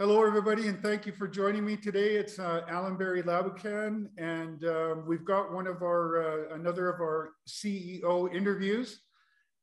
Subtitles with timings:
[0.00, 2.14] Hello, everybody, and thank you for joining me today.
[2.14, 7.00] It's uh, Alan Barry Laboucan, and uh, we've got one of our, uh, another of
[7.00, 9.00] our CEO interviews.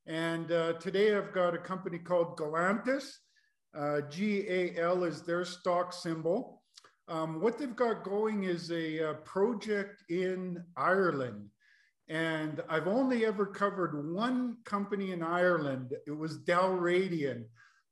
[0.06, 3.12] And uh, today I've got a company called Galantas.
[3.74, 6.62] Uh, GAL is their stock symbol.
[7.08, 11.48] Um, what they've got going is a, a uh, project in Ireland.
[12.10, 15.94] And I've only ever covered one company in Ireland.
[16.06, 17.44] It was Dalradian.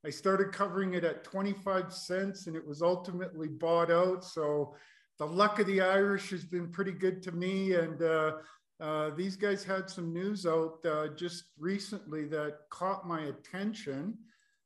[0.05, 4.23] I started covering it at 25 cents and it was ultimately bought out.
[4.23, 4.75] So
[5.17, 7.73] the luck of the Irish has been pretty good to me.
[7.73, 8.33] And uh,
[8.79, 14.15] uh, these guys had some news out uh, just recently that caught my attention.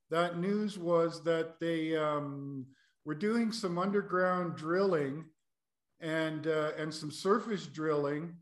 [0.10, 2.66] That news was that they um,
[3.06, 5.24] were doing some underground drilling
[6.02, 8.36] and, uh, and some surface drilling,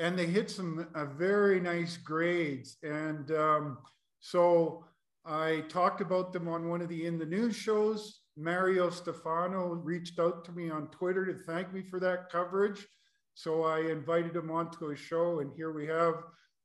[0.00, 2.78] and they hit some uh, very nice grades.
[2.82, 3.78] And um,
[4.20, 4.86] so
[5.24, 8.20] I talked about them on one of the In the News shows.
[8.36, 12.86] Mario Stifano reached out to me on Twitter to thank me for that coverage.
[13.34, 16.14] So I invited him onto a show, and here we have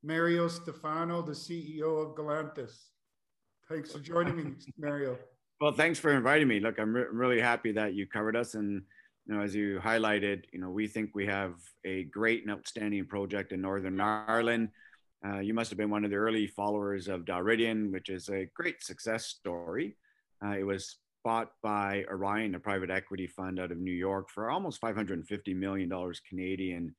[0.03, 2.73] Mario Stifano, the CEO of Galantas.
[3.69, 5.17] Thanks for joining me, Mario.
[5.61, 6.59] Well, thanks for inviting me.
[6.59, 8.81] Look, I'm re- really happy that you covered us, and
[9.25, 11.53] you know, as you highlighted, you know, we think we have
[11.85, 14.69] a great and outstanding project in Northern Ireland.
[15.25, 18.45] Uh, you must have been one of the early followers of Dalradian, which is a
[18.53, 19.95] great success story.
[20.43, 24.49] Uh, it was bought by Orion, a private equity fund out of New York, for
[24.49, 26.95] almost 550 million dollars Canadian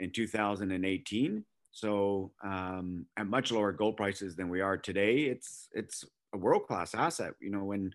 [0.00, 1.44] in 2018.
[1.70, 6.66] So um, at much lower gold prices than we are today, it's it's a world
[6.66, 7.34] class asset.
[7.40, 7.94] You know when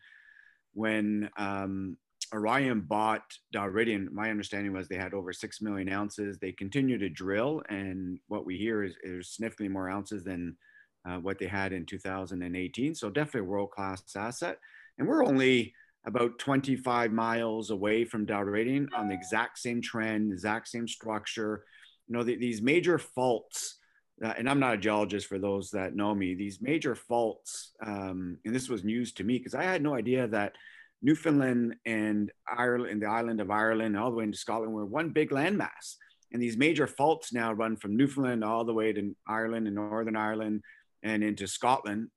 [0.74, 1.98] when um,
[2.34, 6.38] Orion bought Dalradian, my understanding was they had over 6 million ounces.
[6.38, 10.56] They continue to drill, and what we hear is, is significantly more ounces than
[11.08, 12.96] uh, what they had in 2018.
[12.96, 14.58] So, definitely a world class asset.
[14.98, 15.74] And we're only
[16.06, 21.64] about 25 miles away from Dalradian on the exact same trend, exact same structure.
[22.08, 23.78] You know, the, these major faults,
[24.24, 28.38] uh, and I'm not a geologist for those that know me, these major faults, um,
[28.46, 30.54] and this was news to me because I had no idea that
[31.02, 35.10] Newfoundland and Ireland, and the island of Ireland, all the way into Scotland, were one
[35.10, 35.96] big landmass.
[36.34, 40.18] And these major faults now run from Newfoundland all the way to Ireland and Northern
[40.18, 40.64] Ireland
[41.04, 42.10] and into Scotland.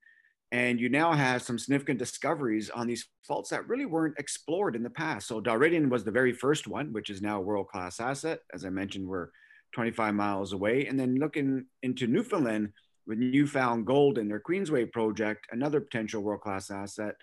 [0.51, 4.83] And you now have some significant discoveries on these faults that really weren't explored in
[4.83, 5.27] the past.
[5.27, 8.39] So Dalradian was the very first one, which is now a world-class asset.
[8.53, 9.29] As I mentioned, we're
[9.73, 10.87] 25 miles away.
[10.87, 12.73] And then looking into Newfoundland
[13.07, 17.15] with New Found Gold and their Queensway project, another potential world-class asset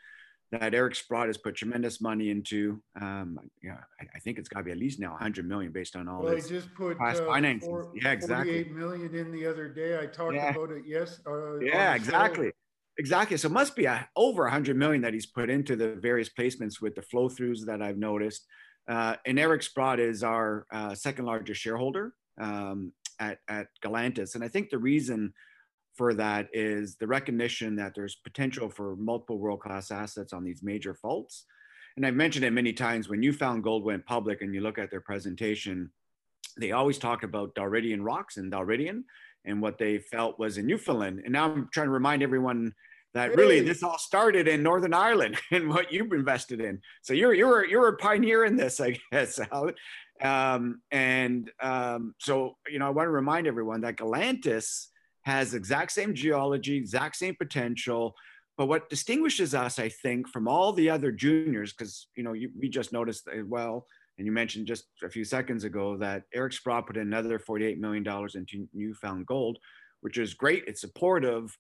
[0.51, 2.81] that Eric Sprott has put tremendous money into.
[3.01, 5.95] Um, yeah, I, I think it's got to be at least now 100 million based
[5.95, 6.49] on all well, this.
[6.49, 7.15] just put uh,
[7.61, 8.65] four, yeah, exactly.
[8.65, 9.99] 48 million in the other day.
[9.99, 10.51] I talked yeah.
[10.51, 10.85] about it.
[10.87, 11.21] Yes.
[11.27, 12.51] Uh, yeah, exactly.
[12.99, 13.37] Exactly.
[13.37, 16.81] So it must be a, over 100 million that he's put into the various placements
[16.81, 18.47] with the flow throughs that I've noticed.
[18.89, 24.35] Uh, and Eric Sprott is our uh, second largest shareholder um, at, at Galantas.
[24.35, 25.33] And I think the reason
[25.99, 30.95] for that is the recognition that there's potential for multiple world-class assets on these major
[30.95, 31.45] faults.
[31.97, 34.79] And I've mentioned it many times when you Found Gold went public and you look
[34.79, 35.91] at their presentation,
[36.57, 39.03] they always talk about Dalradian rocks and Dalradian
[39.45, 41.23] and what they felt was in Newfoundland.
[41.25, 42.73] And now I'm trying to remind everyone
[43.15, 46.81] that really this all started in Northern Ireland and what you've invested in.
[47.03, 49.41] So you're you're you're a pioneer in this, I guess.
[50.21, 54.87] Um, and um, so you know, I want to remind everyone that Galantas
[55.29, 58.15] has exact same geology, exact same potential.
[58.57, 62.51] But what distinguishes us, I think, from all the other juniors, because you know you,
[62.59, 63.87] we just noticed as well,
[64.17, 68.05] and you mentioned just a few seconds ago that Eric Sprott put another $48 million
[68.35, 69.59] into New Found Gold,
[70.01, 70.65] which is great.
[70.67, 71.57] It's supportive,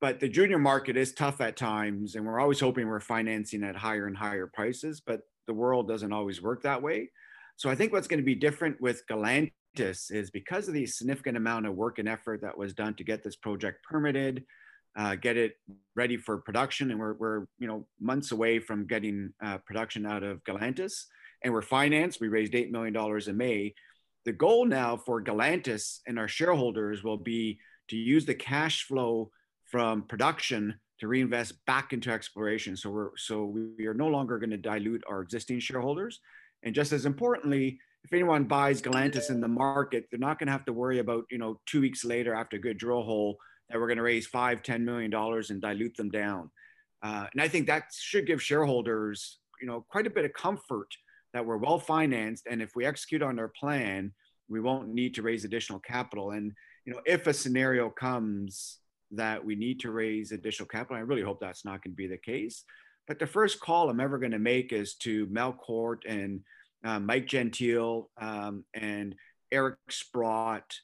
[0.00, 3.76] but the junior market is tough at times, and we're always hoping we're financing at
[3.76, 7.10] higher and higher prices, but the world doesn't always work that way.
[7.56, 11.36] So I think what's going to be different with Galantas is because of the significant
[11.36, 14.44] amount of work and effort that was done to get this project permitted,
[14.96, 15.56] uh, get it
[15.94, 20.22] ready for production, and we're, we're you know months away from getting uh, production out
[20.22, 21.04] of Galantas,
[21.42, 22.20] and we're financed.
[22.20, 23.74] We raised eight million dollars in May.
[24.24, 27.58] The goal now for Galantas and our shareholders will be
[27.88, 29.30] to use the cash flow
[29.64, 32.76] from production to reinvest back into exploration.
[32.76, 36.20] So we're so we are no longer going to dilute our existing shareholders,
[36.66, 40.52] and just as importantly, if anyone buys Galantas in the market, they're not going to
[40.52, 43.38] have to worry about, you know, two weeks later after a good drill hole
[43.70, 46.50] that we're going to raise five, $10 million and dilute them down.
[47.04, 50.88] Uh, and I think that should give shareholders, you know, quite a bit of comfort
[51.32, 52.48] that we're well financed.
[52.50, 54.12] And if we execute on our plan,
[54.48, 56.32] we won't need to raise additional capital.
[56.32, 56.52] And,
[56.84, 58.78] you know, if a scenario comes
[59.12, 62.08] that we need to raise additional capital, I really hope that's not going to be
[62.08, 62.64] the case.
[63.06, 66.40] But the first call I'm ever going to make is to Melquart and
[66.84, 69.14] uh, Mike Gentile um, and
[69.52, 70.74] Eric Sprott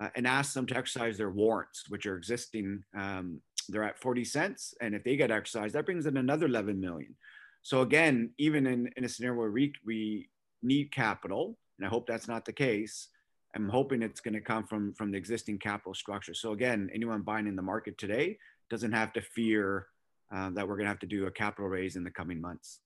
[0.00, 2.82] uh, and ask them to exercise their warrants, which are existing.
[2.96, 4.74] Um, they're at 40 cents.
[4.80, 7.14] And if they get exercised, that brings in another 11 million.
[7.62, 10.28] So again, even in, in a scenario where we, we
[10.62, 13.08] need capital, and I hope that's not the case,
[13.54, 16.34] I'm hoping it's going to come from, from the existing capital structure.
[16.34, 18.38] So again, anyone buying in the market today
[18.70, 19.86] doesn't have to fear
[20.34, 22.80] uh, that we're going to have to do a capital raise in the coming months.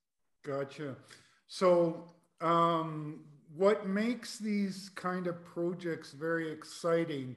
[0.44, 0.96] Gotcha.
[1.46, 2.04] So
[2.40, 3.20] um,
[3.56, 7.36] what makes these kind of projects very exciting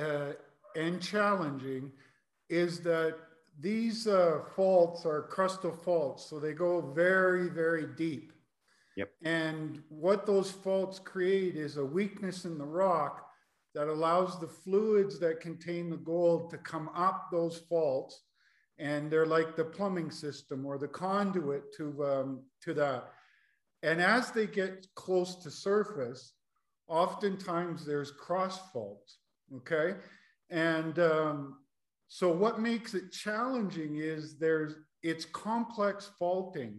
[0.00, 0.32] uh,
[0.76, 1.90] and challenging
[2.48, 3.16] is that
[3.58, 8.32] these uh, faults are crustal faults, so they go very, very deep.
[8.96, 9.10] Yep.
[9.24, 13.26] And what those faults create is a weakness in the rock
[13.74, 18.22] that allows the fluids that contain the gold to come up those faults.
[18.78, 23.12] And they're like the plumbing system or the conduit to, um, to that.
[23.82, 26.34] And as they get close to surface,
[26.88, 29.18] oftentimes there's cross faults.
[29.56, 29.94] Okay.
[30.50, 31.58] And um,
[32.08, 36.78] so what makes it challenging is there's it's complex faulting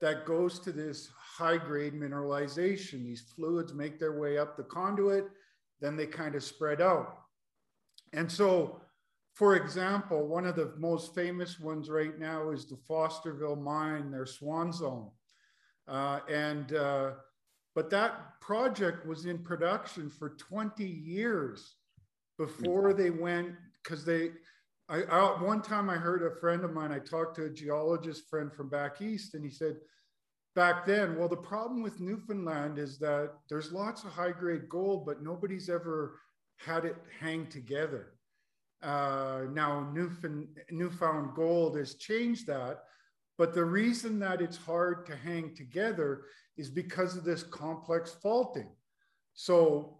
[0.00, 3.04] that goes to this high grade mineralization.
[3.04, 5.28] These fluids make their way up the conduit,
[5.80, 7.18] then they kind of spread out.
[8.12, 8.80] And so,
[9.34, 14.26] for example, one of the most famous ones right now is the Fosterville mine, their
[14.26, 15.10] Swan Zone.
[15.88, 17.10] Uh, and, uh,
[17.74, 21.76] but that project was in production for 20 years
[22.38, 23.52] before they went,
[23.82, 24.30] because they,
[24.88, 28.28] I, I, one time I heard a friend of mine, I talked to a geologist
[28.28, 29.76] friend from back east, and he said,
[30.54, 35.06] back then, well, the problem with Newfoundland is that there's lots of high grade gold,
[35.06, 36.18] but nobody's ever
[36.58, 38.12] had it hang together.
[38.82, 42.82] Uh, now, Newfound, Newfound Gold has changed that,
[43.42, 48.70] but the reason that it's hard to hang together is because of this complex faulting.
[49.34, 49.98] So,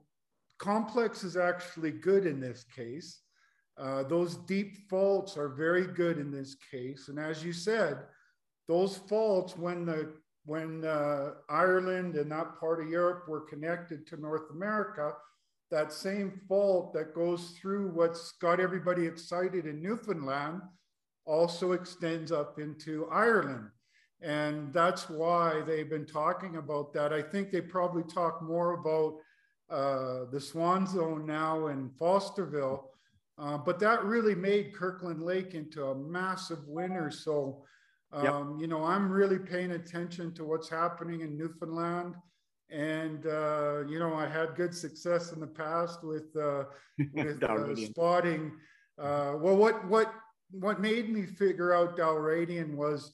[0.61, 3.23] complex is actually good in this case.
[3.77, 7.09] Uh, those deep faults are very good in this case.
[7.09, 8.05] And as you said,
[8.69, 10.13] those faults, when the
[10.45, 15.15] when uh, Ireland and that part of Europe were connected to North America,
[15.73, 20.61] that same fault that goes through what's got everybody excited in Newfoundland
[21.25, 23.69] also extends up into Ireland.
[24.21, 27.13] And that's why they've been talking about that.
[27.13, 29.19] I think they probably talk more about
[29.71, 32.85] uh, the Swan Zone now in Fosterville
[33.39, 37.11] uh, but that really made Kirkland Lake into a massive winner.
[37.11, 37.65] So,
[38.13, 38.61] um, yep.
[38.61, 42.15] you know, I'm really paying attention to what's happening in Newfoundland.
[42.71, 46.65] And, uh, you know, I had good success in the past with, uh,
[47.13, 48.53] with uh, spotting.
[48.99, 50.13] Uh, well, what, what,
[50.53, 53.13] what made me figure out Dalradian was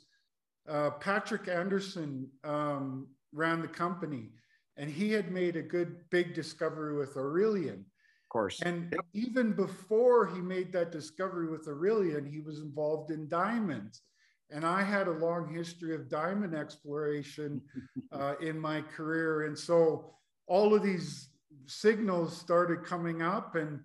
[1.00, 4.30] Patrick Anderson um, ran the company
[4.76, 7.84] and he had made a good big discovery with Aurelian
[8.28, 8.60] of course.
[8.60, 9.06] And yep.
[9.14, 14.02] even before he made that discovery with Aurelian, he was involved in diamonds.
[14.50, 17.62] And I had a long history of diamond exploration
[18.12, 19.46] uh, in my career.
[19.46, 20.12] And so
[20.46, 21.30] all of these
[21.64, 23.80] signals started coming up and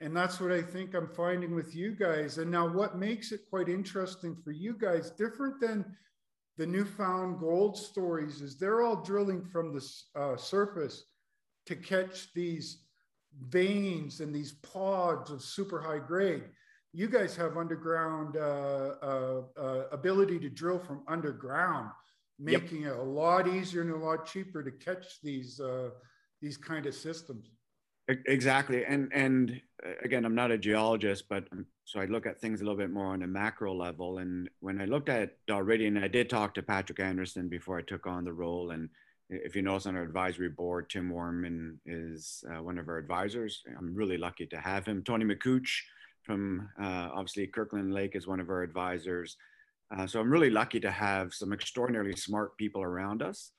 [0.00, 2.38] and that's what I think I'm finding with you guys.
[2.38, 5.96] And now, what makes it quite interesting for you guys, different than
[6.58, 11.04] the newfound gold stories, is they're all drilling from the uh, surface
[11.66, 12.82] to catch these
[13.48, 16.44] veins and these pods of super high grade.
[16.92, 21.90] You guys have underground uh, uh, uh, ability to drill from underground,
[22.38, 22.92] making yep.
[22.92, 25.90] it a lot easier and a lot cheaper to catch these uh,
[26.40, 27.50] these kind of systems.
[28.08, 31.48] Exactly, and and uh, again, I'm not a geologist, but
[31.84, 34.18] so I look at things a little bit more on a macro level.
[34.18, 38.06] And when I looked at Dalradian, I did talk to Patrick Anderson before I took
[38.06, 38.88] on the role, and
[39.28, 43.64] if you notice on our advisory board, Tim Warman is uh, one of our advisors.
[43.76, 45.02] I'm really lucky to have him.
[45.02, 45.68] Tony Makuch
[46.22, 49.36] from uh, obviously Kirkland Lake is one of our advisors.
[49.96, 53.50] Uh, so I'm really lucky to have some extraordinarily smart people around us.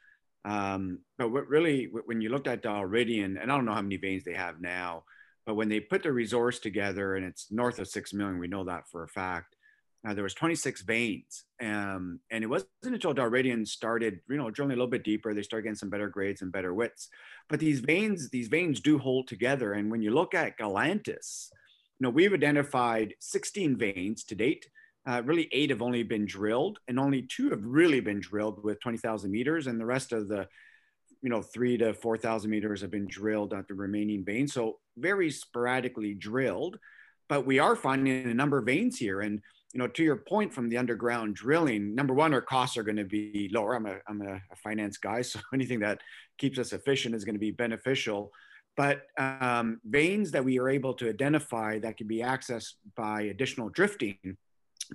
[0.47, 3.97] Um, but what really, when you looked at Dalradian, and I don't know how many
[3.97, 5.03] veins they have now,
[5.45, 8.63] but when they put the resource together and it's north of 6 million, we know
[8.63, 9.57] that for a fact,
[10.07, 11.43] uh, there was 26 veins.
[11.61, 15.41] Um, and it wasn't until Dalradian started, you know, drilling a little bit deeper, they
[15.41, 17.09] started getting some better grades and better widths.
[17.49, 19.73] But these veins, these veins do hold together.
[19.73, 21.49] And when you look at Galantas,
[21.99, 24.69] you know, we've identified 16 veins to date.
[25.07, 28.79] Uh, really, eight have only been drilled, and only two have really been drilled with
[28.81, 30.45] 20,000 meters, and the rest of the,
[31.21, 34.53] you know, three to 4,000 meters have been drilled at the remaining veins.
[34.53, 36.77] So very sporadically drilled,
[37.29, 39.21] but we are finding a number of veins here.
[39.21, 39.41] And
[39.73, 42.97] you know, to your point from the underground drilling, number one, our costs are going
[42.97, 43.75] to be lower.
[43.75, 46.01] I'm a, I'm a, finance guy, so anything that
[46.37, 48.31] keeps us efficient is going to be beneficial.
[48.75, 53.69] But um, veins that we are able to identify that can be accessed by additional
[53.69, 54.37] drifting,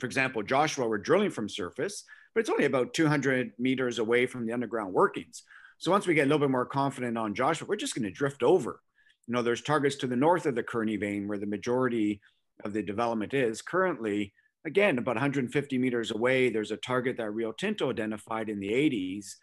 [0.01, 4.47] for example, Joshua, we're drilling from surface, but it's only about 200 meters away from
[4.47, 5.43] the underground workings.
[5.79, 8.11] So once we get a little bit more confident on Joshua, we're just going to
[8.11, 8.81] drift over.
[9.27, 12.21] You know, there's targets to the north of the Kearney vein where the majority
[12.65, 14.33] of the development is currently
[14.65, 19.35] again, about 150 meters away, there's a target that Rio Tinto identified in the 80s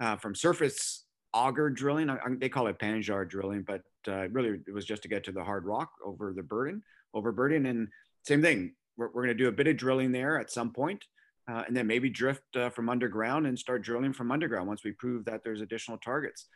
[0.00, 2.10] uh, from surface auger drilling.
[2.10, 5.24] I, I, they call it Pionjar drilling, but uh, really it was just to get
[5.24, 6.82] to the hard rock over the burden,
[7.14, 7.66] overburden.
[7.66, 7.88] And
[8.24, 11.04] same thing, we're, we're going to do a bit of drilling there at some point,
[11.50, 14.92] uh, and then maybe drift uh, from underground and start drilling from underground once we
[14.92, 16.46] prove that there's additional targets.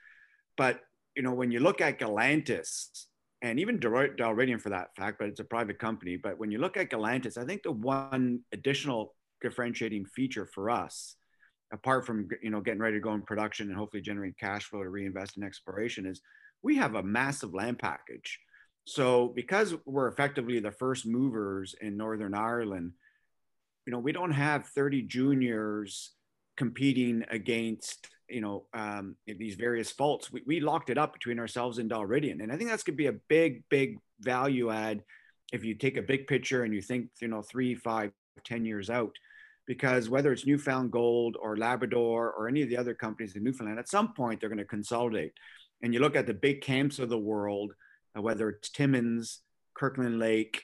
[0.57, 0.81] But
[1.17, 3.07] you know, when you look at Galantas
[3.41, 6.17] and even Dalradian for that fact, but it's a private company.
[6.17, 11.17] But when you look at Galantas, I think the one additional differentiating feature for us,
[11.73, 14.83] apart from you know getting ready to go in production and hopefully generating cash flow
[14.83, 16.21] to reinvest in exploration, is
[16.63, 18.39] we have a massive land package.
[18.85, 22.93] So because we're effectively the first movers in Northern Ireland,
[23.87, 26.13] you know we don't have 30 juniors
[26.57, 30.33] competing against you know um, these various faults.
[30.33, 33.03] We, we locked it up between ourselves and dalradian and i think that's going to
[33.03, 35.03] be a big big value add
[35.53, 38.13] if you take a big picture and you think you know three five
[38.45, 39.13] ten years out
[39.67, 43.79] because whether it's newfound gold or labrador or any of the other companies in newfoundland
[43.79, 45.33] at some point they're going to consolidate.
[45.85, 47.73] And you look at the big camps of the world
[48.15, 49.41] whether it's timmins
[49.75, 50.63] kirkland lake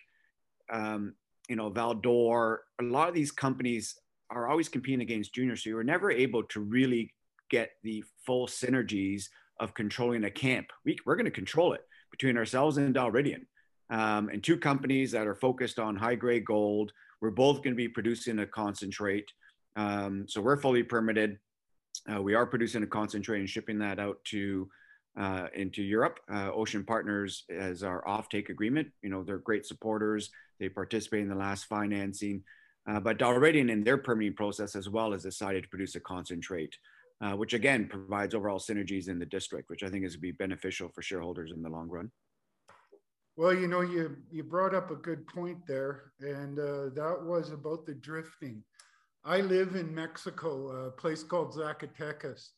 [0.70, 1.14] um,
[1.48, 3.98] you know val-d'or a lot of these companies
[4.30, 7.12] are always competing against juniors so you're never able to really
[7.50, 9.24] get the full synergies
[9.60, 10.68] of controlling a camp.
[10.84, 13.46] We, we're going to control it between ourselves and Dalradian.
[13.90, 16.92] Um, and two companies that are focused on high grade gold.
[17.20, 19.32] We're both going to be producing a concentrate.
[19.76, 21.38] Um, so we're fully permitted.
[22.12, 24.68] Uh, we are producing a concentrate and shipping that out to
[25.18, 26.20] uh, into Europe.
[26.32, 28.88] Uh, Ocean Partners as our offtake agreement.
[29.02, 30.30] You know, they're great supporters.
[30.60, 32.44] They participate in the last financing.
[32.88, 36.74] Uh, but Dalradian in their permitting process as well has decided to produce a concentrate
[37.20, 40.32] uh, which again provides overall synergies in the district, which I think is to be
[40.32, 42.10] beneficial for shareholders in the long run.
[43.36, 47.52] Well, you know, you you brought up a good point there, and uh, that was
[47.52, 48.62] about the drifting.
[49.24, 52.50] I live in Mexico, a place called Zacatecas,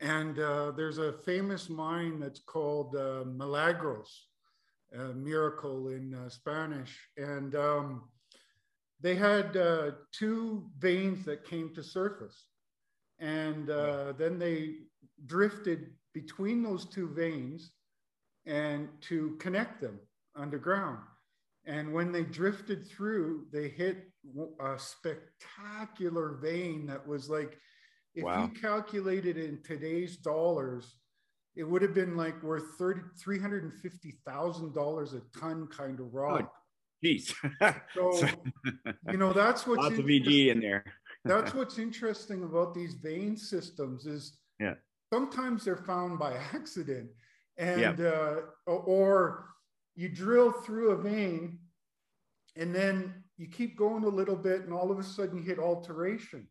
[0.00, 4.26] and uh, there's a famous mine that's called uh, Milagros,
[5.14, 8.02] miracle in uh, Spanish, and um,
[9.00, 12.46] they had uh, two veins that came to surface.
[13.18, 14.76] And uh, then they
[15.26, 17.70] drifted between those two veins
[18.46, 19.98] and to connect them
[20.36, 20.98] underground.
[21.66, 24.10] And when they drifted through, they hit
[24.60, 27.58] a spectacular vein that was like,
[28.14, 28.42] if wow.
[28.42, 30.96] you calculated in today's dollars,
[31.56, 36.42] it would have been like worth 30, $350,000 a ton kind of rock.
[36.44, 36.50] Oh,
[37.02, 37.34] geez.
[37.94, 38.28] so,
[39.10, 40.84] you know, that's what's lots of VG in there
[41.24, 44.74] that's what's interesting about these vein systems is yeah
[45.12, 47.08] sometimes they're found by accident
[47.56, 48.36] and uh,
[48.66, 49.46] or
[49.96, 51.58] you drill through a vein
[52.56, 55.58] and then you keep going a little bit and all of a sudden you hit
[55.58, 56.46] alteration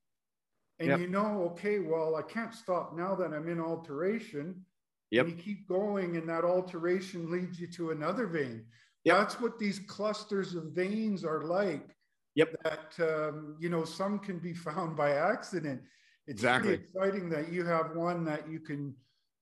[0.80, 1.00] and yep.
[1.00, 4.64] you know okay well i can't stop now that i'm in alteration
[5.12, 5.26] yep.
[5.26, 8.64] and you keep going and that alteration leads you to another vein
[9.04, 9.18] yep.
[9.18, 11.98] that's what these clusters of veins are like
[12.38, 12.56] Yep.
[12.64, 15.82] That um, you know some can be found by accident.
[16.28, 18.96] It's exactly exciting that you have one that you can.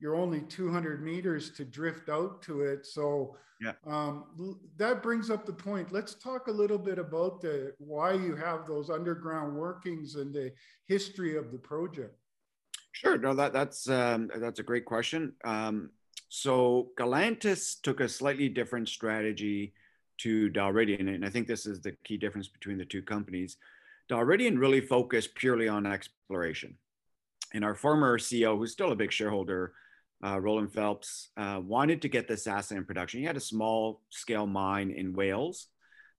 [0.05, 2.85] You're only 200 meters to drift out to it.
[2.85, 3.71] So yeah.
[3.87, 5.91] um, that brings up the point.
[5.91, 10.53] Let's talk a little bit about the why you have those underground workings and the
[10.85, 12.13] history of the project.
[12.91, 13.17] Sure.
[13.17, 15.33] No, that that's um, that's a great question.
[15.43, 15.89] Um,
[16.29, 19.73] so Galantas took a slightly different strategy
[20.19, 21.15] to Dalradian.
[21.15, 23.57] And I think this is the key difference between the two companies.
[24.07, 26.77] Dalradian really focused purely on exploration.
[27.55, 29.73] And our former CEO, who's still a big shareholder,
[30.23, 33.19] uh, Roland Phelps, uh, wanted to get this asset in production.
[33.19, 35.67] He had a small scale mine in Wales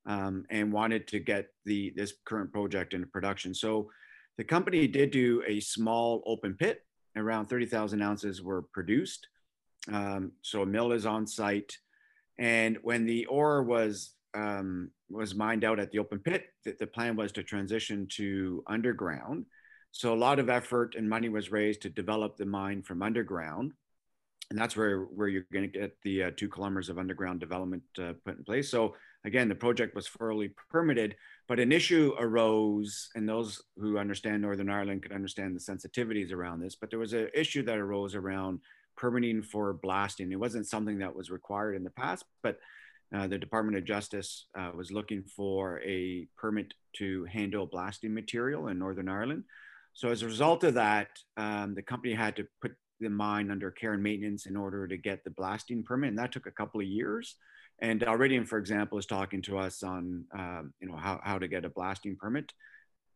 [0.06, 3.54] um, and wanted to get the this current project into production.
[3.54, 3.90] So
[4.38, 6.84] the company did do a small open pit.
[7.16, 9.28] Around 30,000 ounces were produced.
[9.90, 11.76] Um, so a mill is on site.
[12.38, 16.86] And when the ore was um, was mined out at the open pit, the, the
[16.86, 19.46] plan was to transition to underground.
[19.92, 23.72] So a lot of effort and money was raised to develop the mine from underground,
[24.50, 27.82] and that's where where you're going to get the uh, two kilometers of underground development
[27.98, 28.70] uh, put in place.
[28.70, 31.16] So again, the project was fully permitted,
[31.48, 36.60] but an issue arose, and those who understand Northern Ireland could understand the sensitivities around
[36.60, 36.76] this.
[36.76, 38.60] But there was an issue that arose around
[38.96, 40.32] permitting for blasting.
[40.32, 42.58] It wasn't something that was required in the past, but
[43.14, 48.68] uh, the Department of Justice uh, was looking for a permit to handle blasting material
[48.68, 49.44] in Northern Ireland.
[49.92, 53.70] So as a result of that, um, the company had to put the mine under
[53.70, 56.80] care and maintenance in order to get the blasting permit, and that took a couple
[56.80, 57.36] of years.
[57.80, 61.48] And Dalradian, for example, is talking to us on um, you know how, how to
[61.48, 62.52] get a blasting permit,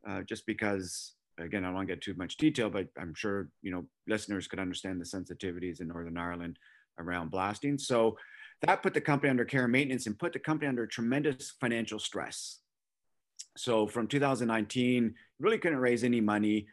[0.06, 3.48] uh, just because again I don't want to get too much detail, but I'm sure
[3.62, 6.58] you know listeners could understand the sensitivities in Northern Ireland
[6.98, 7.78] around blasting.
[7.78, 8.18] So
[8.62, 11.98] that put the company under care and maintenance and put the company under tremendous financial
[11.98, 12.58] stress.
[13.56, 16.66] So from 2019, really couldn't raise any money.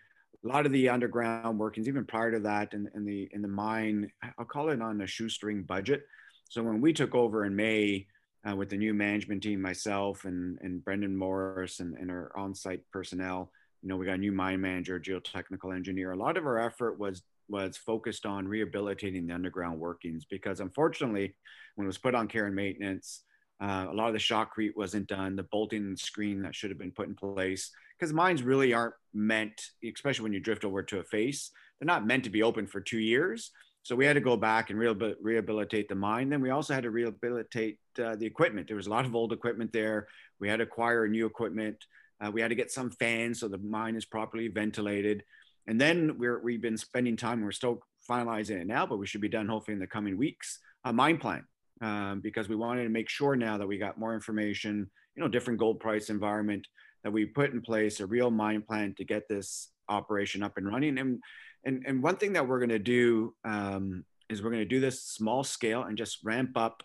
[0.44, 3.48] A lot of the underground workings, even prior to that, in, in the in the
[3.48, 6.04] mine, I'll call it on a shoestring budget.
[6.50, 8.08] So when we took over in May
[8.48, 12.82] uh, with the new management team, myself and, and Brendan Morris and, and our on-site
[12.92, 16.12] personnel, you know, we got a new mine manager, geotechnical engineer.
[16.12, 21.36] A lot of our effort was was focused on rehabilitating the underground workings because unfortunately,
[21.76, 23.24] when it was put on care and maintenance,
[23.62, 25.36] uh, a lot of the shotcrete wasn't done.
[25.36, 29.62] The bolting screen that should have been put in place because mines really aren't meant,
[29.84, 32.80] especially when you drift over to a face, they're not meant to be open for
[32.80, 33.52] two years.
[33.84, 36.30] So we had to go back and rehabilitate the mine.
[36.30, 38.68] Then we also had to rehabilitate uh, the equipment.
[38.68, 40.08] There was a lot of old equipment there.
[40.40, 41.78] We had to acquire new equipment.
[42.20, 45.24] Uh, we had to get some fans so the mine is properly ventilated.
[45.68, 49.22] And then we're, we've been spending time, we're still finalizing it now, but we should
[49.22, 51.46] be done hopefully in the coming weeks, a mine plan.
[51.80, 55.30] Um, because we wanted to make sure now that we got more information, you know,
[55.30, 56.68] different gold price environment,
[57.04, 60.68] that we put in place a real mine plan to get this operation up and
[60.68, 60.98] running.
[60.98, 61.22] And
[61.64, 64.80] and and one thing that we're going to do um, is we're going to do
[64.80, 66.84] this small scale and just ramp up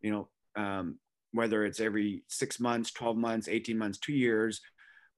[0.00, 0.98] you know um,
[1.32, 4.60] whether it's every six months 12 months 18 months two years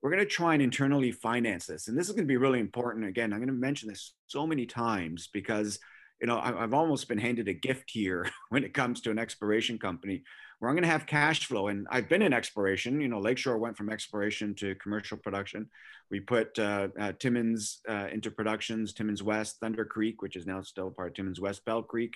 [0.01, 2.59] we're going to try and internally finance this and this is going to be really
[2.59, 5.79] important again i'm going to mention this so many times because
[6.21, 9.77] you know i've almost been handed a gift here when it comes to an exploration
[9.77, 10.23] company
[10.59, 11.67] where I'm going to have cash flow.
[11.67, 13.01] And I've been in exploration.
[13.01, 15.69] You know, Lakeshore went from exploration to commercial production.
[16.09, 20.61] We put uh, uh, Timmins uh, into productions, Timmins West, Thunder Creek, which is now
[20.61, 22.13] still part of Timmins West, Bell Creek.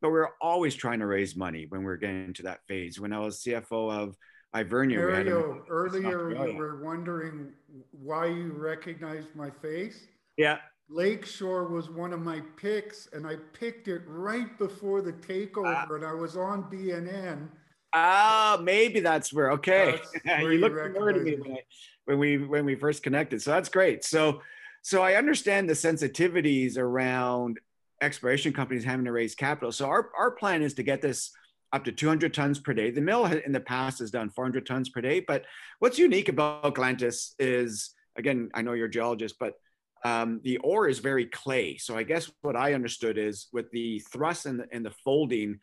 [0.00, 3.00] But we're always trying to raise money when we're getting to that phase.
[3.00, 4.16] When I was CFO of
[4.54, 7.52] Ivernia, Mario, earlier you were wondering
[7.90, 10.06] why you recognized my face.
[10.36, 10.58] Yeah.
[10.90, 15.94] Lakeshore was one of my picks, and I picked it right before the takeover, uh,
[15.96, 17.48] and I was on BNN
[17.92, 19.52] Ah, maybe that's where.
[19.52, 21.60] Okay, that's you, looked familiar to me when, I,
[22.04, 23.40] when we when we first connected.
[23.40, 24.04] So that's great.
[24.04, 24.42] So,
[24.82, 27.58] so I understand the sensitivities around
[28.02, 29.72] exploration companies having to raise capital.
[29.72, 31.30] So our our plan is to get this
[31.72, 32.90] up to 200 tons per day.
[32.90, 35.20] The mill in the past has done 400 tons per day.
[35.20, 35.44] But
[35.78, 39.54] what's unique about Galantas is, again, I know you're a geologist, but
[40.04, 41.76] um, the ore is very clay.
[41.76, 45.58] So I guess what I understood is with the thrust and the, and the folding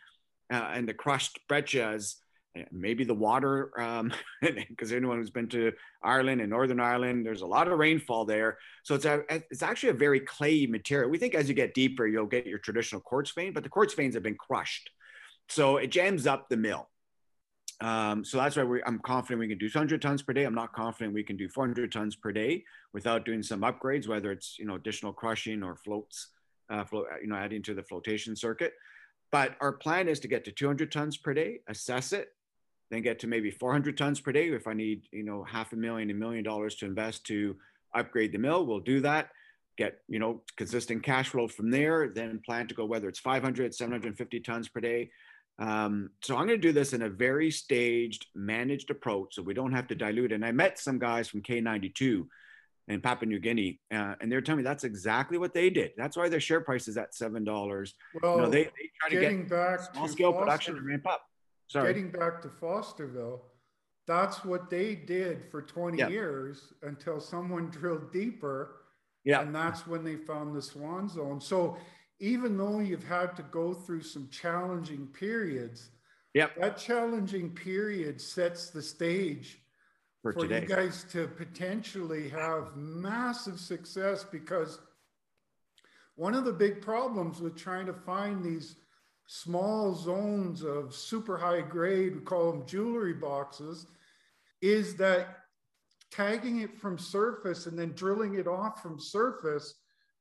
[0.51, 2.17] uh, and the crushed breccias,
[2.71, 3.71] maybe the water,
[4.41, 5.71] because um, anyone who's been to
[6.03, 8.57] Ireland and Northern Ireland, there's a lot of rainfall there.
[8.83, 11.09] So it's a, it's actually a very clayey material.
[11.09, 13.93] We think as you get deeper, you'll get your traditional quartz vein, but the quartz
[13.93, 14.89] veins have been crushed.
[15.49, 16.89] So it jams up the mill.
[17.81, 20.45] Um, so that's why we, I'm confident we can do 200 tons per day.
[20.45, 24.31] I'm not confident we can do 400 tons per day without doing some upgrades, whether
[24.31, 26.29] it's you know additional crushing or floats,
[26.69, 28.73] uh, float, you know, adding to the flotation circuit.
[29.31, 32.29] But our plan is to get to 200 tons per day, assess it,
[32.89, 34.47] then get to maybe 400 tons per day.
[34.49, 37.57] If I need, you know, half a million, a million dollars to invest to
[37.93, 39.29] upgrade the mill, we'll do that.
[39.77, 43.75] Get, you know, consistent cash flow from there, then plan to go whether it's 500,
[43.75, 45.09] 750 tons per day.
[45.57, 49.53] Um, so I'm going to do this in a very staged, managed approach so we
[49.53, 50.31] don't have to dilute.
[50.31, 52.27] And I met some guys from K92
[52.87, 55.91] in Papua New Guinea, uh, and they're telling me that's exactly what they did.
[55.97, 57.95] That's why their share price is at seven dollars.
[58.21, 61.07] Well, you know, they, they try to get back small scale Foster, production to ramp
[61.07, 61.21] up.
[61.67, 61.93] Sorry.
[61.93, 63.39] Getting back to Fosterville,
[64.07, 66.09] that's what they did for 20 yeah.
[66.09, 68.75] years until someone drilled deeper.
[69.23, 69.41] Yeah.
[69.41, 71.41] And that's when they found the Swan Zone.
[71.41, 71.77] So
[72.19, 75.89] even though you've had to go through some challenging periods,
[76.34, 79.60] yeah, that challenging period sets the stage
[80.21, 84.80] for, for you guys to potentially have massive success because
[86.15, 88.75] one of the big problems with trying to find these
[89.28, 93.88] small zones of super high grade, we call them jewelry boxes,
[94.62, 95.39] is that
[96.12, 99.75] tagging it from surface and then drilling it off from surface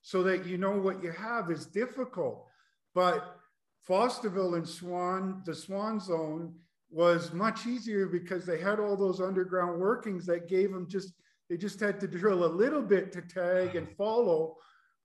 [0.05, 2.47] so that you know what you have is difficult.
[2.95, 3.41] But
[3.89, 6.55] Fosterville and Swan, the Swan Zone,
[6.91, 11.15] was much easier because they had all those underground workings that gave them just
[11.49, 13.97] they just had to drill a little bit to tag and mm-hmm.
[13.97, 14.57] follow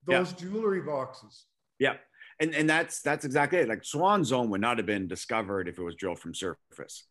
[0.06, 0.38] those yeah.
[0.38, 1.46] jewelry boxes.
[1.80, 1.96] Yeah.
[2.42, 3.70] And, and that's that's exactly it.
[3.70, 7.06] Like Swan Zone would not have been discovered if it was drilled from surface.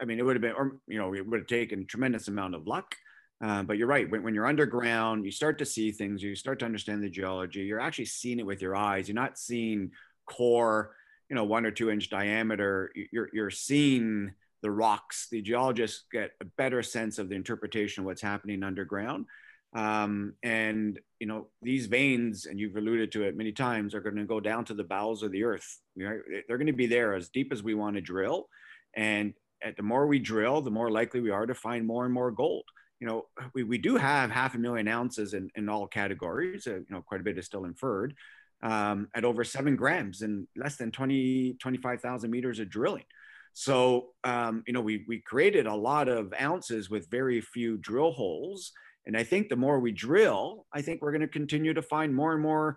[0.00, 2.54] I mean, it would have been, or you know, it would have taken tremendous amount
[2.54, 2.94] of luck.
[3.42, 4.10] Uh, but you're right.
[4.10, 6.22] When, when you're underground, you start to see things.
[6.22, 7.60] You start to understand the geology.
[7.60, 9.08] You're actually seeing it with your eyes.
[9.08, 9.90] You're not seeing
[10.26, 10.94] core,
[11.28, 12.92] you know, one or two inch diameter.
[13.12, 15.28] You're you're seeing the rocks.
[15.30, 19.26] The geologists get a better sense of the interpretation of what's happening underground.
[19.74, 24.16] Um, and you know these veins, and you've alluded to it many times, are going
[24.16, 25.80] to go down to the bowels of the earth.
[25.94, 28.48] They're going to be there as deep as we want to drill,
[28.94, 29.34] and
[29.76, 32.64] the more we drill, the more likely we are to find more and more gold.
[33.00, 36.66] You know, we, we do have half a million ounces in, in all categories.
[36.66, 38.14] Uh, you know, quite a bit is still inferred
[38.62, 43.04] um, at over seven grams and less than 20, 25,000 meters of drilling.
[43.52, 48.12] So, um, you know, we, we created a lot of ounces with very few drill
[48.12, 48.72] holes.
[49.06, 52.14] And I think the more we drill, I think we're going to continue to find
[52.14, 52.76] more and more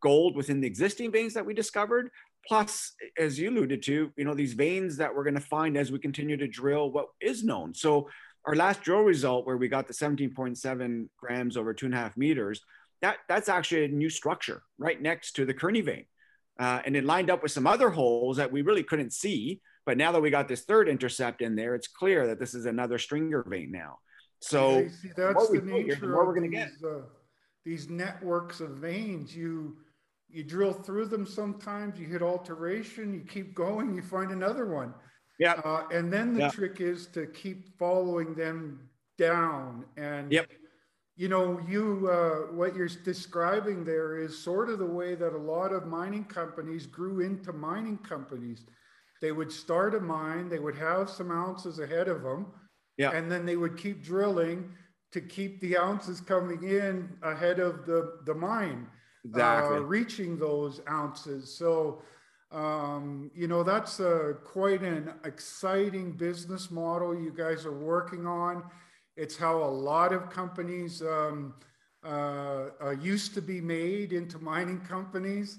[0.00, 2.10] gold within the existing veins that we discovered,
[2.46, 5.92] plus as you alluded to you know these veins that we're going to find as
[5.92, 8.08] we continue to drill what is known so
[8.48, 12.16] our last drill result where we got the 17.7 grams over two and a half
[12.16, 12.62] meters
[13.02, 16.06] that that's actually a new structure right next to the kearney vein.
[16.58, 19.98] Uh, and it lined up with some other holes that we really couldn't see but
[19.98, 22.98] now that we got this third intercept in there it's clear that this is another
[22.98, 23.98] stringer vein now.
[24.40, 26.70] So yeah, see, that's the nature here, the we're going to get.
[26.82, 27.02] uh,
[27.64, 29.36] these networks of veins.
[29.36, 29.76] You
[30.30, 34.94] you drill through them sometimes, you hit alteration, you keep going, you find another one.
[35.38, 35.52] Yeah.
[35.64, 36.50] Uh, and then the yeah.
[36.50, 39.84] trick is to keep following them down.
[39.96, 40.50] And, yep.
[41.16, 45.38] you know, you, uh, what you're describing there is sort of the way that a
[45.38, 48.64] lot of mining companies grew into mining companies.
[49.20, 52.46] They would start a mine, they would have some ounces ahead of them,
[52.96, 53.10] yeah.
[53.10, 54.70] and then they would keep drilling
[55.10, 58.86] to keep the ounces coming in ahead of the, the mine
[59.24, 59.78] exactly.
[59.78, 61.56] uh, reaching those ounces.
[61.56, 62.02] So,
[62.50, 68.64] um, you know, that's a, quite an exciting business model you guys are working on.
[69.16, 71.54] It's how a lot of companies um,
[72.04, 75.58] uh, uh, used to be made into mining companies.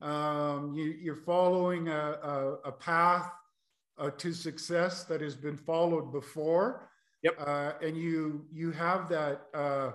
[0.00, 3.30] Um, you, are following a, a, a path
[3.98, 6.88] uh, to success that has been followed before.
[7.22, 7.34] Yep.
[7.38, 9.90] Uh, and you you have that uh,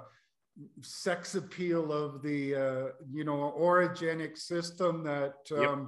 [0.82, 5.80] sex appeal of the uh, you know orogenic system that um, yep.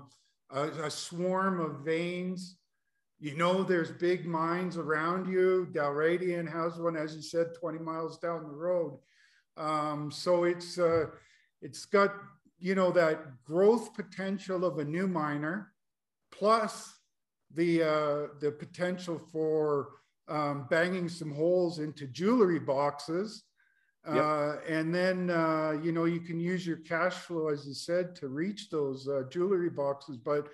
[0.52, 2.58] A, a, swarm of veins.
[3.20, 8.18] You know there's big mines around you dalradian has one as you said 20 miles
[8.20, 9.00] down the road.
[9.58, 11.08] Um, so it's uh,
[11.62, 12.14] it's got
[12.60, 15.74] you know that growth potential of a new miner
[16.32, 16.94] plus
[17.54, 19.90] the uh, the potential for
[20.28, 23.44] um, banging some holes into jewelry boxes
[24.08, 24.24] Yep.
[24.24, 28.16] Uh, and then, uh, you know, you can use your cash flow, as you said,
[28.16, 30.18] to reach those uh, jewelry boxes.
[30.18, 30.48] But,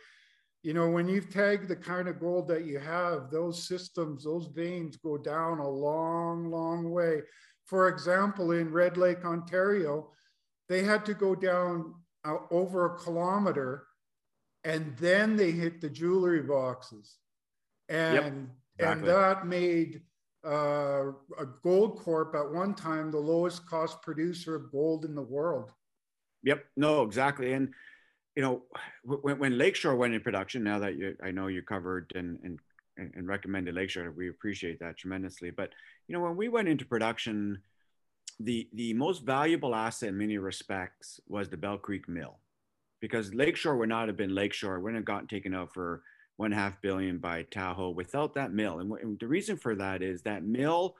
[0.63, 4.47] you know, when you've tagged the kind of gold that you have, those systems, those
[4.47, 7.21] veins go down a long, long way.
[7.65, 10.09] For example, in Red Lake, Ontario,
[10.67, 11.93] they had to go down
[12.25, 13.85] uh, over a kilometer
[14.63, 17.17] and then they hit the jewelry boxes.
[17.89, 18.25] And, yep,
[18.79, 18.85] exactly.
[18.85, 20.01] and that made
[20.45, 25.71] uh, a Goldcorp at one time the lowest cost producer of gold in the world.
[26.43, 27.53] Yep, no, exactly.
[27.53, 27.73] And
[28.35, 28.63] you know,
[29.03, 32.59] when, when Lakeshore went in production, now that you, I know you covered and, and
[32.97, 35.49] and recommended Lakeshore, we appreciate that tremendously.
[35.49, 35.71] But
[36.07, 37.59] you know, when we went into production,
[38.39, 42.39] the the most valuable asset in many respects was the Bell Creek Mill,
[43.01, 46.03] because Lakeshore would not have been Lakeshore, wouldn't have gotten taken out for
[46.37, 48.79] one and half billion by Tahoe without that mill.
[48.79, 50.95] And, and the reason for that is that mill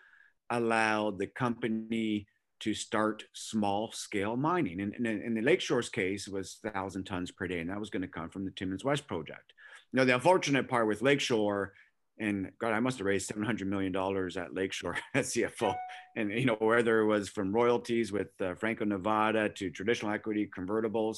[0.50, 2.28] allowed the company
[2.60, 4.80] to start small scale mining.
[4.80, 7.90] And, and in the Lakeshore's case, it was thousand tons per day, and that was
[7.90, 9.52] going to come from the Timmins West project.
[9.92, 11.74] Now, the unfortunate part with Lakeshore,
[12.20, 15.76] and God, I must have raised seven hundred million dollars at Lakeshore as CFO,
[16.16, 20.50] and you know whether it was from royalties with uh, Franco Nevada to traditional equity
[20.56, 21.18] convertibles,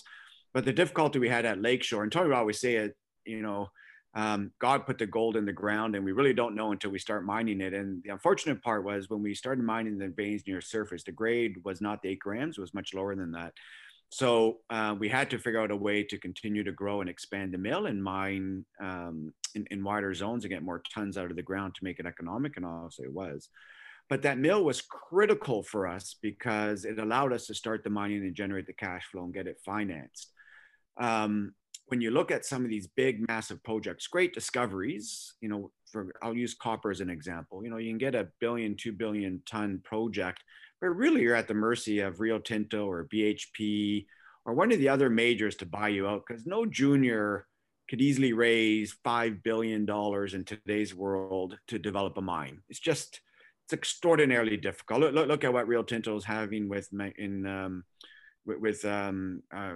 [0.54, 3.69] but the difficulty we had at Lakeshore, and Tony would always say it, you know,
[4.15, 6.99] um, God put the gold in the ground, and we really don't know until we
[6.99, 7.73] start mining it.
[7.73, 11.58] And the unfortunate part was when we started mining the veins near surface, the grade
[11.65, 13.54] was not the eight grams; it was much lower than that.
[14.10, 17.54] So uh, we had to figure out a way to continue to grow and expand
[17.54, 21.36] the mill and mine um, in, in, wider zones and get more tons out of
[21.36, 22.56] the ground to make it economic.
[22.56, 23.49] And obviously, it was.
[24.08, 28.21] But that mill was critical for us because it allowed us to start the mining
[28.21, 30.32] and generate the cash flow and get it financed.
[30.97, 31.54] Um,
[31.87, 36.11] when you look at some of these big, massive projects, great discoveries, you know, for
[36.23, 37.63] I'll use copper as an example.
[37.63, 40.43] You know, you can get a billion, two billion ton project,
[40.81, 44.05] but really you're at the mercy of Rio Tinto or BHP
[44.45, 47.47] or one of the other majors to buy you out because no junior
[47.87, 52.61] could easily raise five billion dollars in today's world to develop a mine.
[52.69, 53.21] It's just
[53.65, 55.01] it's extraordinarily difficult.
[55.01, 57.83] Look, look, look at what Rio Tinto is having with in um,
[58.45, 59.75] with, with um, uh,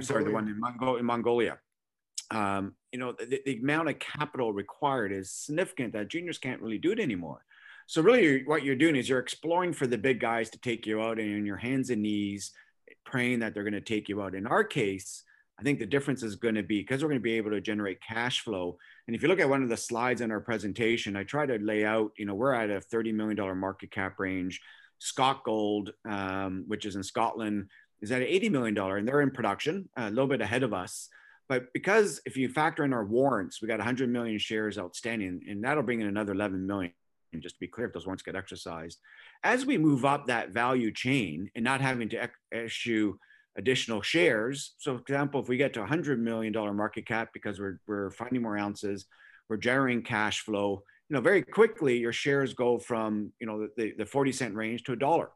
[0.00, 1.58] sorry, the one in, Mongo- in Mongolia.
[2.30, 6.76] Um, you know, the, the, amount of capital required is significant that juniors can't really
[6.78, 7.42] do it anymore.
[7.86, 11.00] So really, what you're doing is you're exploring for the big guys to take you
[11.00, 12.52] out, and on your hands and knees,
[13.06, 14.34] praying that they're going to take you out.
[14.34, 15.24] In our case,
[15.58, 17.60] I think the difference is going to be because we're going to be able to
[17.60, 18.76] generate cash flow.
[19.06, 21.58] And if you look at one of the slides in our presentation, I try to
[21.58, 24.60] lay out, you know, we're at a $30 million market cap range.
[25.00, 27.68] Scotgold, um, which is in Scotland,
[28.00, 31.08] is at $80 million and they're in production uh, a little bit ahead of us.
[31.48, 35.64] But because if you factor in our warrants, we got 100 million shares outstanding, and
[35.64, 36.92] that'll bring in another 11 million.
[37.32, 38.98] And just to be clear, if those warrants get exercised,
[39.42, 43.16] as we move up that value chain and not having to issue
[43.58, 44.74] additional shares.
[44.78, 48.10] So, for example, if we get to 100 million dollar market cap because we're we're
[48.12, 49.04] finding more ounces,
[49.48, 50.82] we're generating cash flow.
[51.10, 54.84] You know, very quickly your shares go from you know the, the 40 cent range
[54.84, 55.30] to a dollar.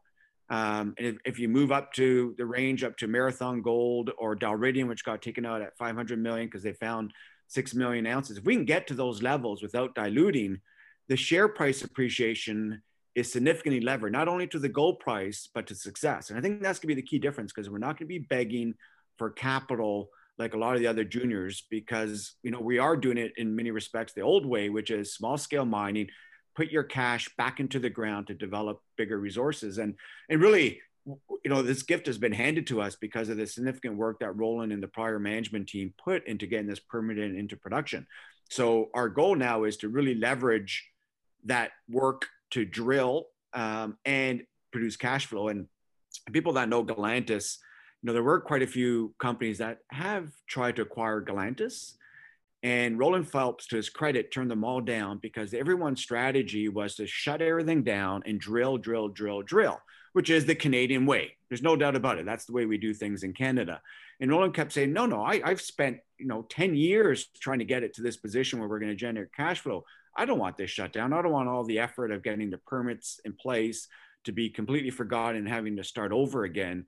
[0.49, 4.35] Um, and if, if, you move up to the range up to Marathon Gold or
[4.35, 7.13] Dalradian, which got taken out at 500 million because they found
[7.47, 10.59] six million ounces, if we can get to those levels without diluting,
[11.07, 12.81] the share price appreciation
[13.15, 16.29] is significantly levered not only to the gold price but to success.
[16.29, 18.19] And I think that's going to be the key difference because we're not going to
[18.19, 18.73] be begging
[19.17, 23.17] for capital like a lot of the other juniors because you know we are doing
[23.17, 26.07] it in many respects the old way, which is small scale mining
[26.55, 29.77] put your cash back into the ground to develop bigger resources.
[29.77, 29.95] And,
[30.29, 33.97] and really, you know, this gift has been handed to us because of the significant
[33.97, 38.07] work that Roland and the prior management team put into getting this permitted into production.
[38.49, 40.87] So our goal now is to really leverage
[41.45, 45.49] that work to drill um, and produce cash flow.
[45.49, 45.67] And
[46.31, 47.57] people that know Galantas,
[48.01, 51.93] you know, there were quite a few companies that have tried to acquire Galantas
[52.63, 57.05] and Roland Phelps, to his credit, turned them all down because everyone's strategy was to
[57.05, 59.81] shut everything down and drill, drill, drill, drill,
[60.13, 61.35] which is the Canadian way.
[61.49, 62.25] There's no doubt about it.
[62.25, 63.81] That's the way we do things in Canada.
[64.21, 67.65] And Roland kept saying, no, no, I, I've spent, you know, 10 years trying to
[67.65, 69.83] get it to this position where we're going to generate cash flow.
[70.15, 71.11] I don't want this shut down.
[71.11, 73.89] I don't want all the effort of getting the permits in place
[74.23, 76.85] to be completely forgotten and having to start over again.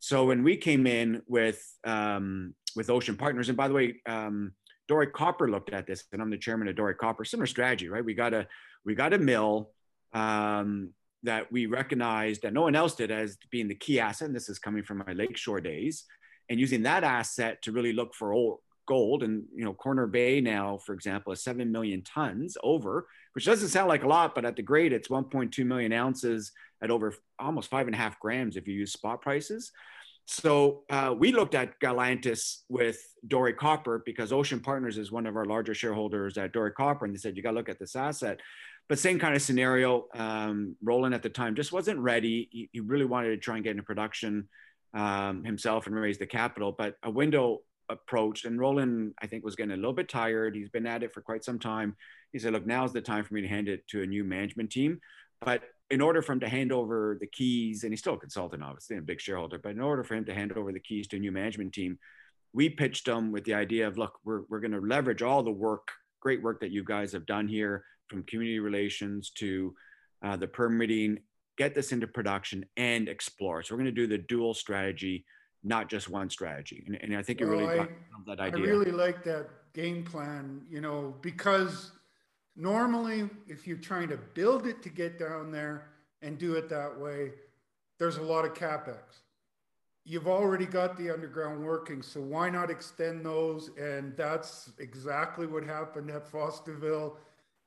[0.00, 4.52] So when we came in with um, with Ocean Partners, and by the way, um,
[4.90, 7.24] Doré Copper looked at this, and I'm the chairman of Doré Copper.
[7.24, 8.04] Similar strategy, right?
[8.04, 8.46] We got a
[8.84, 9.70] we got a mill
[10.12, 10.90] um,
[11.22, 14.26] that we recognized that no one else did as being the key asset.
[14.26, 16.04] And this is coming from my lakeshore days,
[16.50, 19.22] and using that asset to really look for old gold.
[19.22, 23.68] And you know, Corner Bay now, for example, is seven million tons over, which doesn't
[23.68, 27.70] sound like a lot, but at the grade, it's 1.2 million ounces at over almost
[27.70, 29.72] five and a half grams if you use spot prices.
[30.26, 35.36] So uh, we looked at Galantas with Doré Copper because Ocean Partners is one of
[35.36, 37.94] our larger shareholders at Doré Copper, and they said you got to look at this
[37.94, 38.40] asset.
[38.88, 40.06] But same kind of scenario.
[40.14, 42.48] Um, Roland at the time just wasn't ready.
[42.50, 44.48] He, he, really wanted to try and get into production
[44.92, 46.72] um, himself and raise the capital.
[46.76, 50.54] But a window approached, and Roland I think was getting a little bit tired.
[50.54, 51.96] He's been at it for quite some time.
[52.32, 54.70] He said, "Look, now's the time for me to hand it to a new management
[54.70, 55.00] team."
[55.40, 58.62] But in order for him to hand over the keys, and he's still a consultant,
[58.62, 61.06] obviously, and a big shareholder, but in order for him to hand over the keys
[61.08, 61.98] to a new management team,
[62.52, 65.50] we pitched him with the idea of, look, we're, we're going to leverage all the
[65.50, 65.88] work,
[66.20, 69.74] great work that you guys have done here, from community relations to
[70.24, 71.18] uh, the permitting,
[71.58, 73.62] get this into production and explore.
[73.62, 75.26] So we're going to do the dual strategy,
[75.62, 76.82] not just one strategy.
[76.86, 77.88] And, and I think you really I,
[78.26, 78.64] that idea.
[78.64, 81.92] I really like that game plan, you know, because–
[82.56, 85.88] Normally, if you're trying to build it to get down there
[86.22, 87.32] and do it that way,
[87.98, 89.22] there's a lot of capex.
[90.04, 93.70] You've already got the underground working, so why not extend those?
[93.78, 97.16] And that's exactly what happened at Fosterville.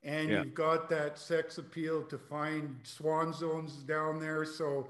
[0.04, 0.44] And yeah.
[0.44, 4.46] you've got that sex appeal to find swan zones down there.
[4.46, 4.88] So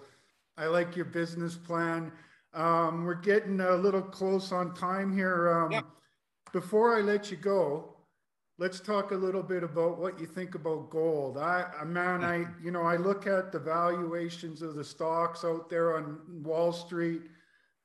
[0.58, 2.12] I like your business plan.
[2.54, 5.52] Um, we're getting a little close on time here.
[5.52, 5.82] Um, yeah.
[6.52, 7.97] Before I let you go,
[8.60, 11.38] let's talk a little bit about what you think about gold.
[11.38, 12.66] I, I man, I mm-hmm.
[12.66, 17.22] you know I look at the valuations of the stocks out there on Wall Street.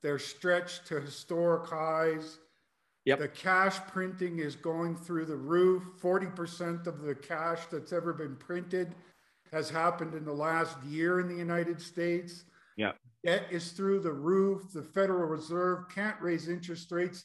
[0.03, 2.39] They're stretched to historic highs.
[3.05, 3.19] Yep.
[3.19, 5.83] The cash printing is going through the roof.
[6.01, 8.95] 40% of the cash that's ever been printed
[9.53, 12.45] has happened in the last year in the United States.
[12.77, 12.93] Yeah.
[13.25, 14.73] Debt is through the roof.
[14.73, 17.25] The Federal Reserve can't raise interest rates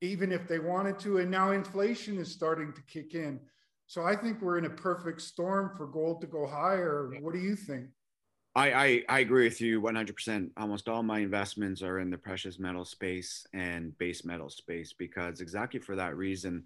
[0.00, 1.18] even if they wanted to.
[1.18, 3.40] And now inflation is starting to kick in.
[3.86, 7.10] So I think we're in a perfect storm for gold to go higher.
[7.20, 7.86] What do you think?
[8.56, 10.50] I, I, I agree with you 100%.
[10.56, 15.40] Almost all my investments are in the precious metal space and base metal space because
[15.40, 16.64] exactly for that reason,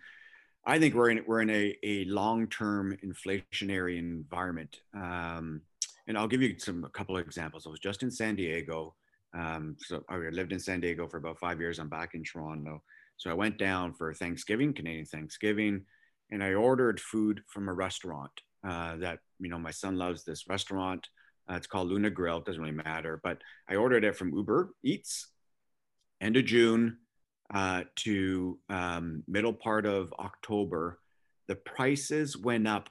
[0.65, 4.81] I think we're in we're in a, a long term inflationary environment.
[4.95, 5.63] Um,
[6.07, 7.67] and I'll give you some a couple of examples.
[7.67, 8.95] I was just in San Diego.
[9.35, 11.79] Um, so I lived in San Diego for about five years.
[11.79, 12.83] I'm back in Toronto.
[13.21, 15.85] So I went down for Thanksgiving, Canadian Thanksgiving,
[16.31, 18.31] and I ordered food from a restaurant
[18.67, 20.25] uh, that you know my son loves.
[20.25, 21.07] This restaurant.
[21.47, 22.39] Uh, it's called Luna Grill.
[22.39, 25.27] It doesn't really matter, but I ordered it from Uber Eats.
[26.23, 26.97] End of June,
[27.53, 30.99] uh, to um, middle part of October,
[31.47, 32.89] the prices went up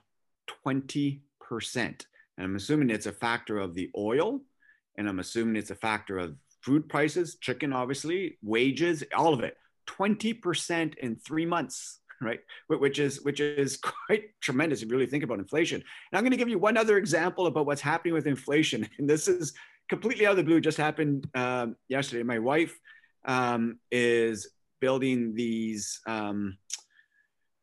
[0.64, 1.20] 20%.
[1.74, 1.96] And
[2.38, 4.42] I'm assuming it's a factor of the oil,
[4.96, 9.56] and I'm assuming it's a factor of food prices, chicken, obviously, wages, all of it.
[9.98, 12.40] 20% in three months right?
[12.66, 15.76] Which is which is quite tremendous if you really think about inflation.
[15.76, 19.08] And i'm going to give you one other example about what's happening with inflation and
[19.08, 19.54] this is
[19.88, 22.22] completely out of the blue just happened um, yesterday.
[22.22, 22.78] My wife
[23.24, 24.48] um, is
[24.80, 26.58] building these um,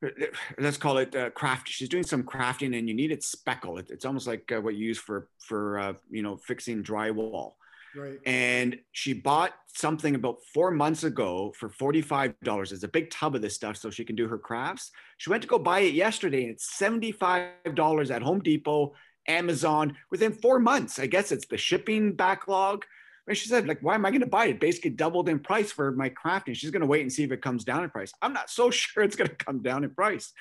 [0.59, 3.89] let's call it uh, craft she's doing some crafting and you need it speckle it,
[3.89, 7.53] it's almost like uh, what you use for for uh, you know fixing drywall
[7.95, 13.35] right and she bought something about four months ago for $45 it's a big tub
[13.35, 15.93] of this stuff so she can do her crafts she went to go buy it
[15.93, 18.93] yesterday and it's $75 at home depot
[19.27, 22.85] amazon within four months i guess it's the shipping backlog
[23.27, 24.59] and she said, like, why am I going to buy it?
[24.59, 26.55] Basically doubled in price for my crafting.
[26.55, 28.13] She's going to wait and see if it comes down in price.
[28.21, 30.31] I'm not so sure it's going to come down in price.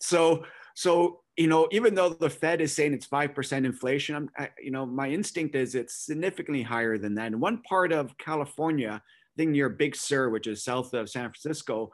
[0.00, 4.30] So, so you know, even though the Fed is saying it's five percent inflation, I'm,
[4.36, 7.28] I, you know, my instinct is it's significantly higher than that.
[7.28, 11.30] In one part of California, I think near Big Sur, which is south of San
[11.30, 11.90] Francisco,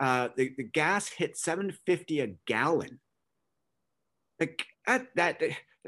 [0.00, 2.98] uh, the, the gas hit 750 a gallon.
[4.40, 5.40] Like that, that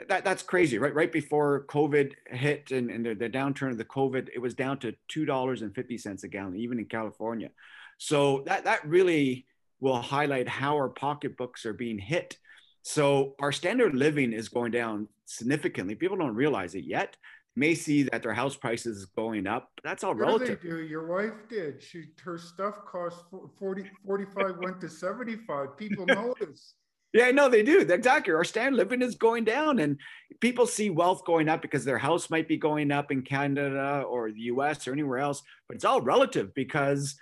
[0.09, 0.95] that, that's crazy, right?
[0.95, 4.79] Right before COVID hit and, and the, the downturn of the COVID, it was down
[4.81, 7.51] to $2.50 a gallon, even in California.
[7.99, 9.47] So that, that really
[9.81, 12.39] will highlight how our pocketbooks are being hit.
[12.85, 15.95] So our standard living is going down significantly.
[15.95, 17.17] People don't realize it yet.
[17.57, 19.71] May see that their house prices is going up.
[19.83, 20.61] That's all relative.
[20.61, 21.83] Do Your wife did.
[21.83, 23.25] She her stuff cost
[23.59, 25.77] 40, 45 went to 75.
[25.77, 26.75] People notice.
[27.15, 27.79] Yeah, no, they do.
[27.79, 28.35] Exactly.
[28.35, 30.01] Our standard living is going down, and
[30.41, 34.33] people see wealth going up because their house might be going up in Canada or
[34.33, 37.15] the US or anywhere else, but it's all relative because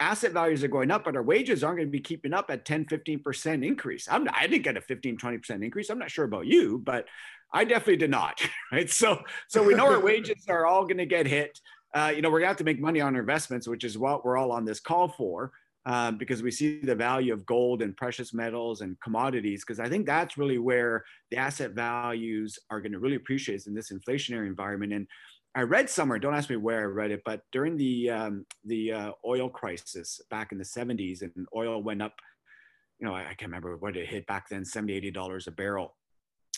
[0.00, 2.64] asset values are going up, but our wages aren't going to be keeping up at
[2.64, 4.08] 10, 15% increase.
[4.10, 5.90] I'm not, I didn't get a 15, 20% increase.
[5.90, 7.06] I'm not sure about you, but
[7.52, 8.40] I definitely did not.
[8.72, 8.90] Right.
[8.90, 11.60] So, so we know our wages are all going to get hit.
[11.94, 13.96] Uh, you know, we're going to have to make money on our investments, which is
[13.96, 15.52] what we're all on this call for
[15.86, 19.88] um, because we see the value of gold and precious metals and commodities, because I
[19.88, 24.46] think that's really where the asset values are going to really appreciate in this inflationary
[24.46, 24.92] environment.
[24.92, 25.06] And
[25.54, 28.92] I read somewhere, don't ask me where I read it, but during the um, the
[28.92, 32.14] uh, oil crisis back in the 70s, and oil went up,
[32.98, 35.52] you know, I, I can't remember what it hit back then, 70, 80 dollars a
[35.52, 35.96] barrel.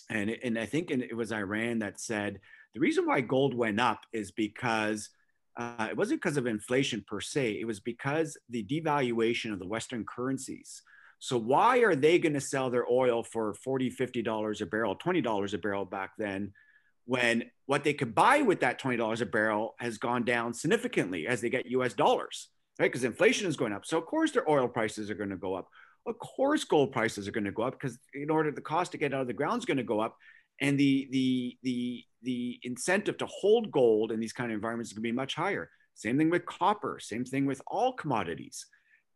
[0.08, 2.40] And, and I think it was Iran that said
[2.74, 5.10] the reason why gold went up is because
[5.58, 9.66] uh, it wasn't because of inflation per se, it was because the devaluation of the
[9.66, 10.82] Western currencies.
[11.18, 14.94] So why are they going to sell their oil for 40, 50 dollars a barrel,
[14.94, 16.52] 20 dollars a barrel back then
[17.06, 21.40] when what they could buy with that $20 a barrel has gone down significantly as
[21.40, 22.86] they get US dollars, right?
[22.86, 23.86] Because inflation is going up.
[23.86, 25.68] So of course their oil prices are going to go up.
[26.06, 28.98] Of course gold prices are going to go up because in order the cost to
[28.98, 30.16] get out of the ground is going to go up
[30.60, 34.94] and the the the the incentive to hold gold in these kind of environments is
[34.94, 35.70] going to be much higher.
[35.94, 36.98] Same thing with copper.
[37.00, 38.66] Same thing with all commodities.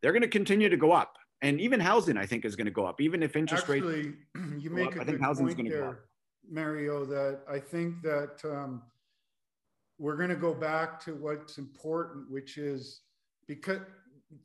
[0.01, 2.71] They're going to continue to go up, and even housing, I think, is going to
[2.71, 4.17] go up, even if interest Actually, rates.
[4.59, 5.99] you make up, I think housing is going to go up.
[6.49, 7.05] Mario.
[7.05, 8.81] That I think that um,
[9.97, 13.01] we're going to go back to what's important, which is
[13.47, 13.81] because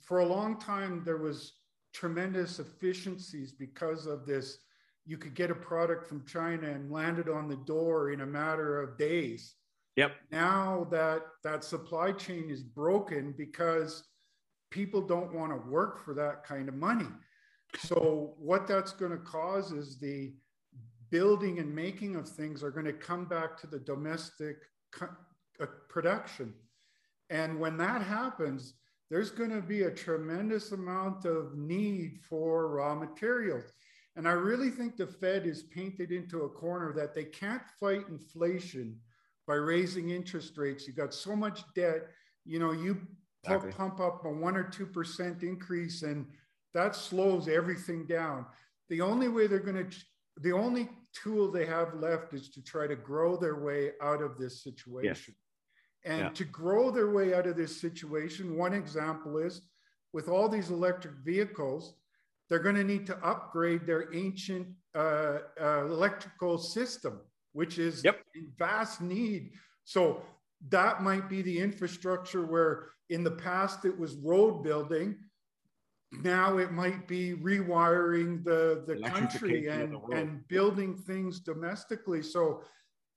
[0.03, 1.55] for a long time there was
[1.93, 4.59] tremendous efficiencies because of this
[5.07, 8.27] you could get a product from China and land it on the door in a
[8.27, 9.55] matter of days.
[9.95, 10.13] Yep.
[10.33, 14.05] Now that that supply chain is broken because
[14.71, 17.09] people don't want to work for that kind of money.
[17.79, 20.35] So what that's going to cause is the
[21.11, 24.57] building and making of things are going to come back to the domestic
[25.01, 26.55] uh, production.
[27.31, 28.75] And when that happens,
[29.11, 33.73] there's going to be a tremendous amount of need for raw materials.
[34.17, 38.09] And I really think the Fed is painted into a corner that they can't fight
[38.09, 38.99] inflation
[39.47, 40.87] by raising interest rates.
[40.87, 42.09] You got so much debt,
[42.45, 42.95] you know, you
[43.45, 43.73] pump, exactly.
[43.73, 46.27] pump up a one or two percent increase, and
[46.75, 48.47] that slows everything down.
[48.89, 49.97] the only way they're going to,
[50.39, 54.39] the only tool they have left is to try to grow their way out of
[54.39, 55.35] this situation.
[56.05, 56.29] And yeah.
[56.31, 59.63] to grow their way out of this situation, one example is
[60.13, 61.95] with all these electric vehicles,
[62.49, 67.21] they're going to need to upgrade their ancient uh, uh, electrical system,
[67.53, 68.21] which is yep.
[68.35, 69.51] in vast need.
[69.85, 70.23] So
[70.69, 75.17] that might be the infrastructure where in the past it was road building.
[76.23, 82.23] Now it might be rewiring the, the country and, the and building things domestically.
[82.23, 82.63] So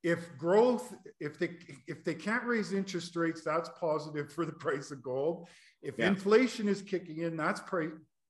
[0.02, 1.50] if growth, if they
[1.86, 5.48] if they can't raise interest rates, that's positive for the price of gold.
[5.82, 6.08] If yeah.
[6.08, 7.60] inflation is kicking in, that's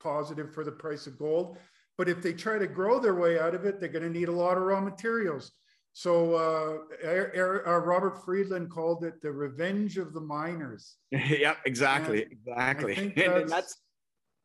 [0.00, 1.58] positive for the price of gold.
[1.96, 4.28] But if they try to grow their way out of it, they're going to need
[4.28, 5.52] a lot of raw materials.
[5.92, 10.96] So uh, uh, Robert Friedland called it the revenge of the miners.
[11.10, 12.94] yep, exactly, and exactly.
[12.94, 13.76] That's, and that's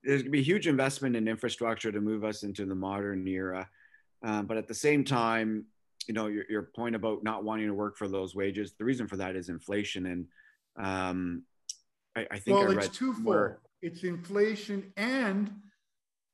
[0.05, 3.67] there's going to be huge investment in infrastructure to move us into the modern era.
[4.23, 5.65] Um, but at the same time,
[6.07, 9.07] you know, your, your point about not wanting to work for those wages, the reason
[9.07, 10.05] for that is inflation.
[10.05, 10.27] And
[10.77, 11.43] um,
[12.15, 13.55] I, I think well, I it's twofold.
[13.81, 15.51] It's inflation and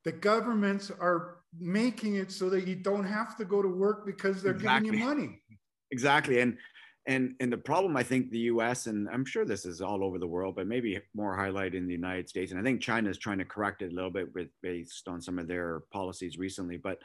[0.04, 4.42] the governments are making it so that you don't have to go to work because
[4.42, 4.90] they're exactly.
[4.90, 5.42] giving you money.
[5.90, 6.40] Exactly.
[6.40, 6.56] And
[7.06, 10.18] and and the problem I think the US and I'm sure this is all over
[10.18, 12.52] the world, but maybe more highlighted in the United States.
[12.52, 15.20] And I think China is trying to correct it a little bit with based on
[15.20, 16.76] some of their policies recently.
[16.76, 16.98] But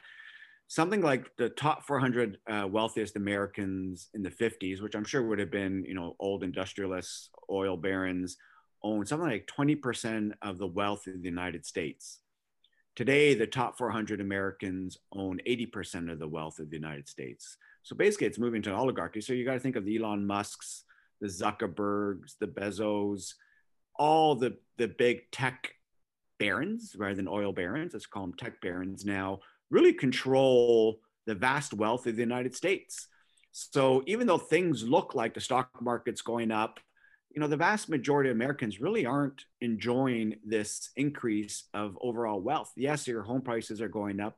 [0.68, 5.40] something like the top 400 uh, wealthiest Americans in the 50s, which I'm sure would
[5.40, 8.38] have been, you know, old industrialists, oil barons,
[8.84, 12.20] own something like 20% of the wealth in the United States.
[12.96, 17.58] Today, the top 400 Americans own 80% of the wealth of the United States.
[17.88, 19.22] So basically, it's moving to an oligarchy.
[19.22, 20.84] So you got to think of the Elon Musk's,
[21.22, 23.34] the Zuckerbergs, the Bezos,
[23.96, 25.72] all the, the big tech
[26.38, 29.40] barons rather than oil barons, let's call them tech barons now,
[29.72, 33.08] really control the vast wealth of the United States.
[33.54, 36.82] So even though things look like the stock market's going up,
[37.34, 42.74] you know, the vast majority of Americans really aren't enjoying this increase of overall wealth.
[42.76, 44.36] Yes, your home prices are going up,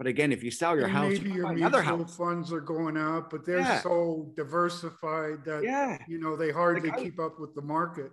[0.00, 2.16] but again, if you sell your and house, maybe you your mutual house.
[2.16, 3.82] funds are going up, but they're yeah.
[3.82, 5.98] so diversified that yeah.
[6.08, 8.10] you know they hardly like keep up with the market.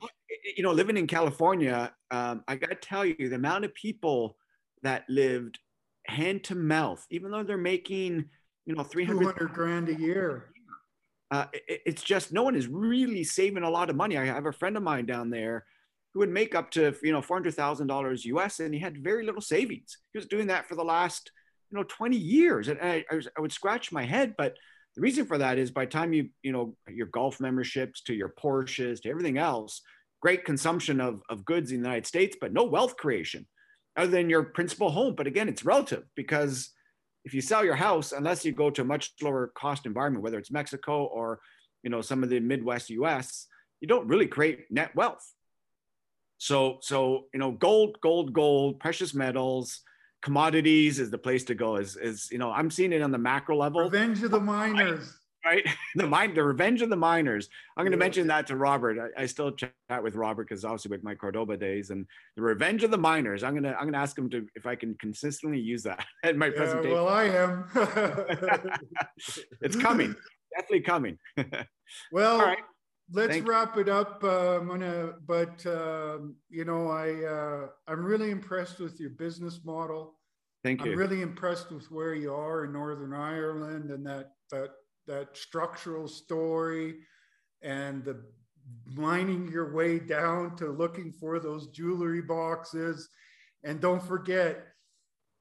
[0.58, 4.36] You know, living in California, um, I got to tell you, the amount of people
[4.84, 5.60] that lived
[6.08, 8.26] hand to mouth, even though they're making
[8.66, 10.50] you know 300 grand a year
[11.32, 14.18] uh, it, it's just no one is really saving a lot of money.
[14.18, 15.66] I have a friend of mine down there
[16.14, 19.04] who would make up to you know four hundred thousand dollars US, and he had
[19.04, 19.98] very little savings.
[20.14, 21.32] He was doing that for the last
[21.72, 24.36] you know twenty years, and I, I, was, I would scratch my head.
[24.38, 24.56] But
[24.96, 28.34] the reason for that is by time you you know your golf memberships to your
[28.42, 29.82] Porsches to everything else,
[30.22, 33.46] great consumption of of goods in the United States, but no wealth creation
[33.98, 35.16] other than your principal home.
[35.16, 36.72] But again, it's relative because
[37.26, 40.38] if you sell your house, unless you go to a much lower cost environment, whether
[40.38, 41.40] it's Mexico or
[41.84, 43.48] you know some of the Midwest U.S.,
[43.82, 45.34] you don't really create net wealth.
[46.38, 49.82] So so you know gold, gold, gold, precious metals,
[50.28, 51.78] commodities is the place to go.
[51.78, 53.82] Is is you know I'm seeing it on the macro level.
[53.82, 55.18] Revenge of the miners
[55.48, 55.68] right?
[55.96, 57.50] The mine, the revenge of the miners.
[57.76, 59.12] I'm going to mention that to Robert.
[59.18, 59.74] I, I still chat
[60.04, 62.06] with Robert because obviously with my Cordoba days and
[62.36, 63.44] the revenge of the miners.
[63.44, 66.48] I'm gonna I'm gonna ask him to if I can consistently use that in my
[66.48, 66.92] yeah, presentation.
[66.92, 67.66] Well, I am.
[69.62, 70.16] it's coming,
[70.56, 71.18] definitely coming.
[72.12, 72.60] well, right.
[73.12, 73.82] let's Thank wrap you.
[73.82, 74.24] it up.
[74.24, 79.62] Uh, I'm gonna, but um, you know, I uh, I'm really impressed with your business
[79.64, 80.17] model.
[80.68, 80.92] Thank you.
[80.92, 84.72] I'm really impressed with where you are in Northern Ireland and that that
[85.08, 86.96] that structural story
[87.62, 88.22] and the
[88.86, 93.08] mining your way down to looking for those jewelry boxes.
[93.64, 94.68] And don't forget,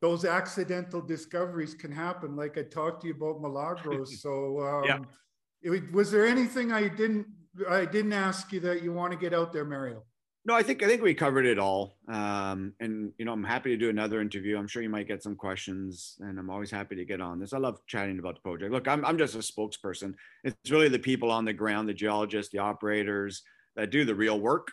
[0.01, 2.37] those accidental discoveries can happen.
[2.37, 4.21] Like I talked to you about Milagros.
[4.21, 5.73] So, um, yeah.
[5.73, 7.27] it, was there anything I didn't
[7.69, 10.05] I didn't ask you that you want to get out there, Mario?
[10.47, 11.97] No, I think I think we covered it all.
[12.07, 14.57] Um, and you know, I'm happy to do another interview.
[14.57, 17.53] I'm sure you might get some questions, and I'm always happy to get on this.
[17.53, 18.71] I love chatting about the project.
[18.71, 20.15] Look, I'm I'm just a spokesperson.
[20.45, 23.43] It's really the people on the ground, the geologists, the operators
[23.75, 24.71] that do the real work.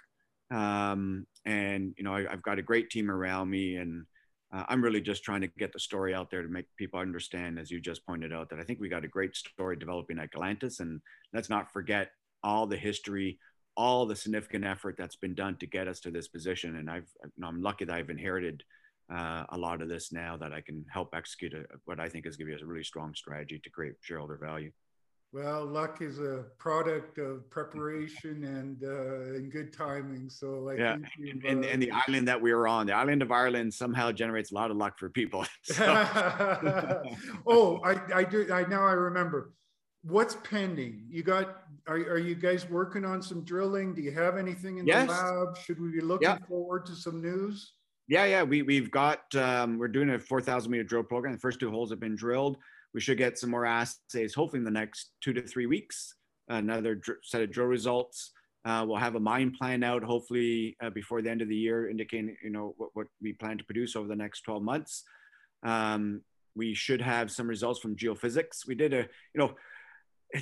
[0.52, 4.06] Um, and you know, I, have got a great team around me, and
[4.54, 7.58] uh, I'm really just trying to get the story out there to make people understand,
[7.58, 10.32] as you just pointed out, that I think we got a great story developing at
[10.32, 11.02] Galantas, and
[11.34, 12.12] let's not forget
[12.44, 13.40] all the history
[13.76, 16.76] all the significant effort that's been done to get us to this position.
[16.78, 17.10] And I've,
[17.44, 18.64] I'm lucky that I've inherited
[19.12, 22.26] uh, a lot of this now that I can help execute a, what I think
[22.26, 24.72] is giving us a really strong strategy to create shareholder value.
[25.34, 30.30] Well, luck is a product of preparation and uh, and good timing.
[30.30, 33.24] So I yeah, and, and, and, the uh, island that we are on, the island
[33.24, 35.44] of Ireland, somehow generates a lot of luck for people.
[37.48, 38.48] oh, I I do.
[38.54, 39.54] I now I remember.
[40.04, 41.06] What's pending?
[41.10, 41.63] You got?
[41.88, 43.94] Are are you guys working on some drilling?
[43.94, 45.08] Do you have anything in yes.
[45.08, 45.58] the lab?
[45.58, 46.38] Should we be looking yeah.
[46.48, 47.74] forward to some news?
[48.08, 48.44] Yeah, yeah.
[48.44, 49.34] We we've got.
[49.36, 51.34] Um, we're doing a four thousand meter drill program.
[51.34, 52.58] The first two holes have been drilled
[52.94, 56.16] we should get some more assays, hopefully in the next two to three weeks,
[56.48, 58.32] another dr- set of drill results.
[58.66, 61.90] Uh, we'll have a mine plan out hopefully uh, before the end of the year,
[61.90, 65.04] indicating you know what, what we plan to produce over the next 12 months.
[65.64, 66.22] Um,
[66.56, 68.68] we should have some results from geophysics.
[68.68, 69.00] We did a
[69.34, 69.56] you know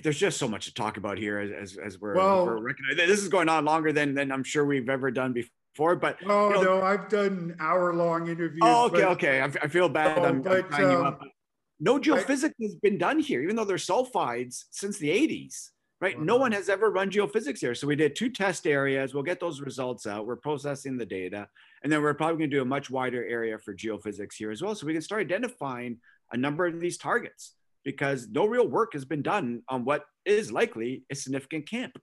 [0.03, 3.07] there's just so much to talk about here as, as, as we're, well, we're recognizing.
[3.07, 5.95] This is going on longer than, than I'm sure we've ever done before.
[5.95, 8.61] But oh you know, no, I've done hour long interviews.
[8.61, 9.41] Oh, okay, but, okay.
[9.41, 10.17] I, I, feel bad.
[10.17, 11.17] Oh, I'm, but, I'm um,
[11.79, 15.69] no geophysics I, has been done here, even though there's sulfides since the 80s,
[15.99, 16.19] right?
[16.19, 17.75] No one has ever run geophysics here.
[17.75, 19.13] So we did two test areas.
[19.13, 20.25] We'll get those results out.
[20.25, 21.47] We're processing the data.
[21.83, 24.61] And then we're probably going to do a much wider area for geophysics here as
[24.61, 24.75] well.
[24.75, 25.97] So we can start identifying
[26.31, 30.51] a number of these targets because no real work has been done on what is
[30.51, 31.97] likely a significant camp.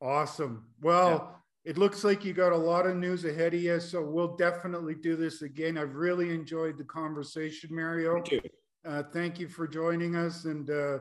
[0.00, 0.66] Awesome.
[0.80, 4.36] Well, it looks like you got a lot of news ahead of you, so we'll
[4.36, 5.78] definitely do this again.
[5.78, 8.14] I've really enjoyed the conversation, Mario.
[8.14, 8.40] Thank you.
[8.84, 10.98] Uh, thank you for joining us and uh,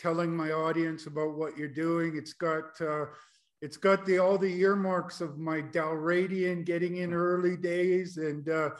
[0.00, 2.16] telling my audience about what you're doing.
[2.16, 3.04] It's got uh,
[3.62, 8.70] it's got the all the earmarks of my Dalradian getting in early days and uh,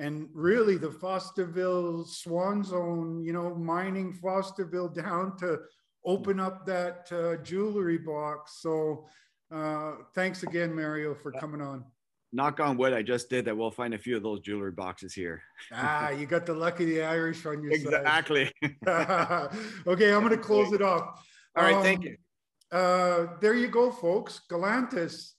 [0.00, 5.58] and really the Fosterville Swan Zone, you know, mining Fosterville down to
[6.06, 8.58] open up that uh, jewelry box.
[8.62, 9.06] So
[9.52, 11.84] uh, thanks again, Mario, for coming on.
[12.32, 13.56] Knock on wood, I just did that.
[13.56, 15.42] We'll find a few of those jewelry boxes here.
[15.74, 18.46] ah, you got the luck of the Irish on your exactly.
[18.46, 18.52] side.
[18.62, 19.60] Exactly.
[19.92, 21.22] okay, I'm going to close it off.
[21.56, 22.16] All right, um, thank you.
[22.72, 24.42] Uh, there you go, folks.
[24.48, 25.32] Galantas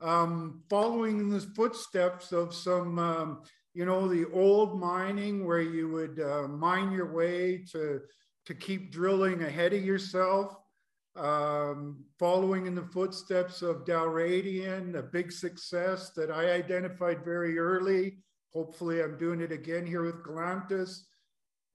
[0.00, 3.42] um, following in the footsteps of some, um,
[3.74, 8.00] you know, the old mining where you would uh, mine your way to
[8.46, 10.54] to keep drilling ahead of yourself
[11.16, 18.18] um, following in the footsteps of Dalradian, a big success that I identified very early.
[18.52, 21.00] Hopefully, I'm doing it again here with Galantas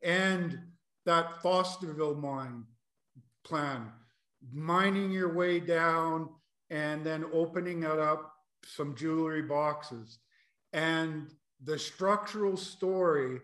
[0.01, 0.59] and
[1.05, 2.63] that Fosterville mine
[3.43, 3.91] plan,
[4.51, 6.29] mining your way down
[6.69, 8.33] and then opening it up
[8.63, 10.19] some jewelry boxes.
[10.73, 11.31] And
[11.63, 13.39] the structural story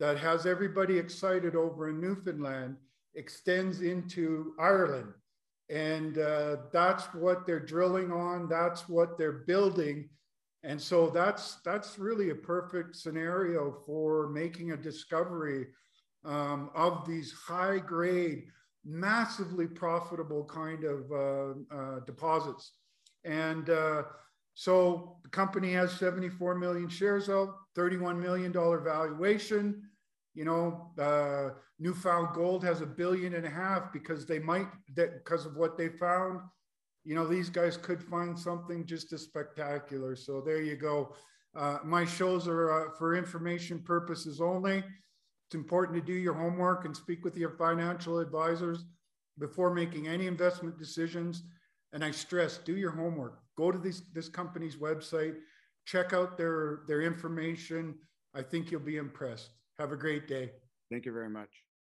[0.00, 2.76] that has everybody excited over in Newfoundland
[3.14, 5.14] extends into Ireland
[5.70, 8.48] and uh, that's what they're drilling on.
[8.48, 10.08] That's what they're building.
[10.62, 15.66] And so that's that's really a perfect scenario for making a discovery
[16.24, 18.44] um, of these high grade,
[18.84, 22.72] massively profitable kind of uh, uh, deposits.
[23.24, 24.02] And uh,
[24.54, 29.82] so the company has 74 million shares out, $31 million valuation.
[30.34, 34.68] You know, uh, New Found Gold has a billion and a half because they might,
[34.94, 36.40] because of what they found.
[37.04, 40.16] You know, these guys could find something just as spectacular.
[40.16, 41.14] So there you go.
[41.54, 44.78] Uh, my shows are uh, for information purposes only.
[45.46, 48.84] It's important to do your homework and speak with your financial advisors
[49.38, 51.42] before making any investment decisions.
[51.92, 53.43] And I stress, do your homework.
[53.56, 55.36] Go to this, this company's website,
[55.86, 57.94] check out their, their information.
[58.34, 59.50] I think you'll be impressed.
[59.78, 60.52] Have a great day.
[60.90, 61.63] Thank you very much.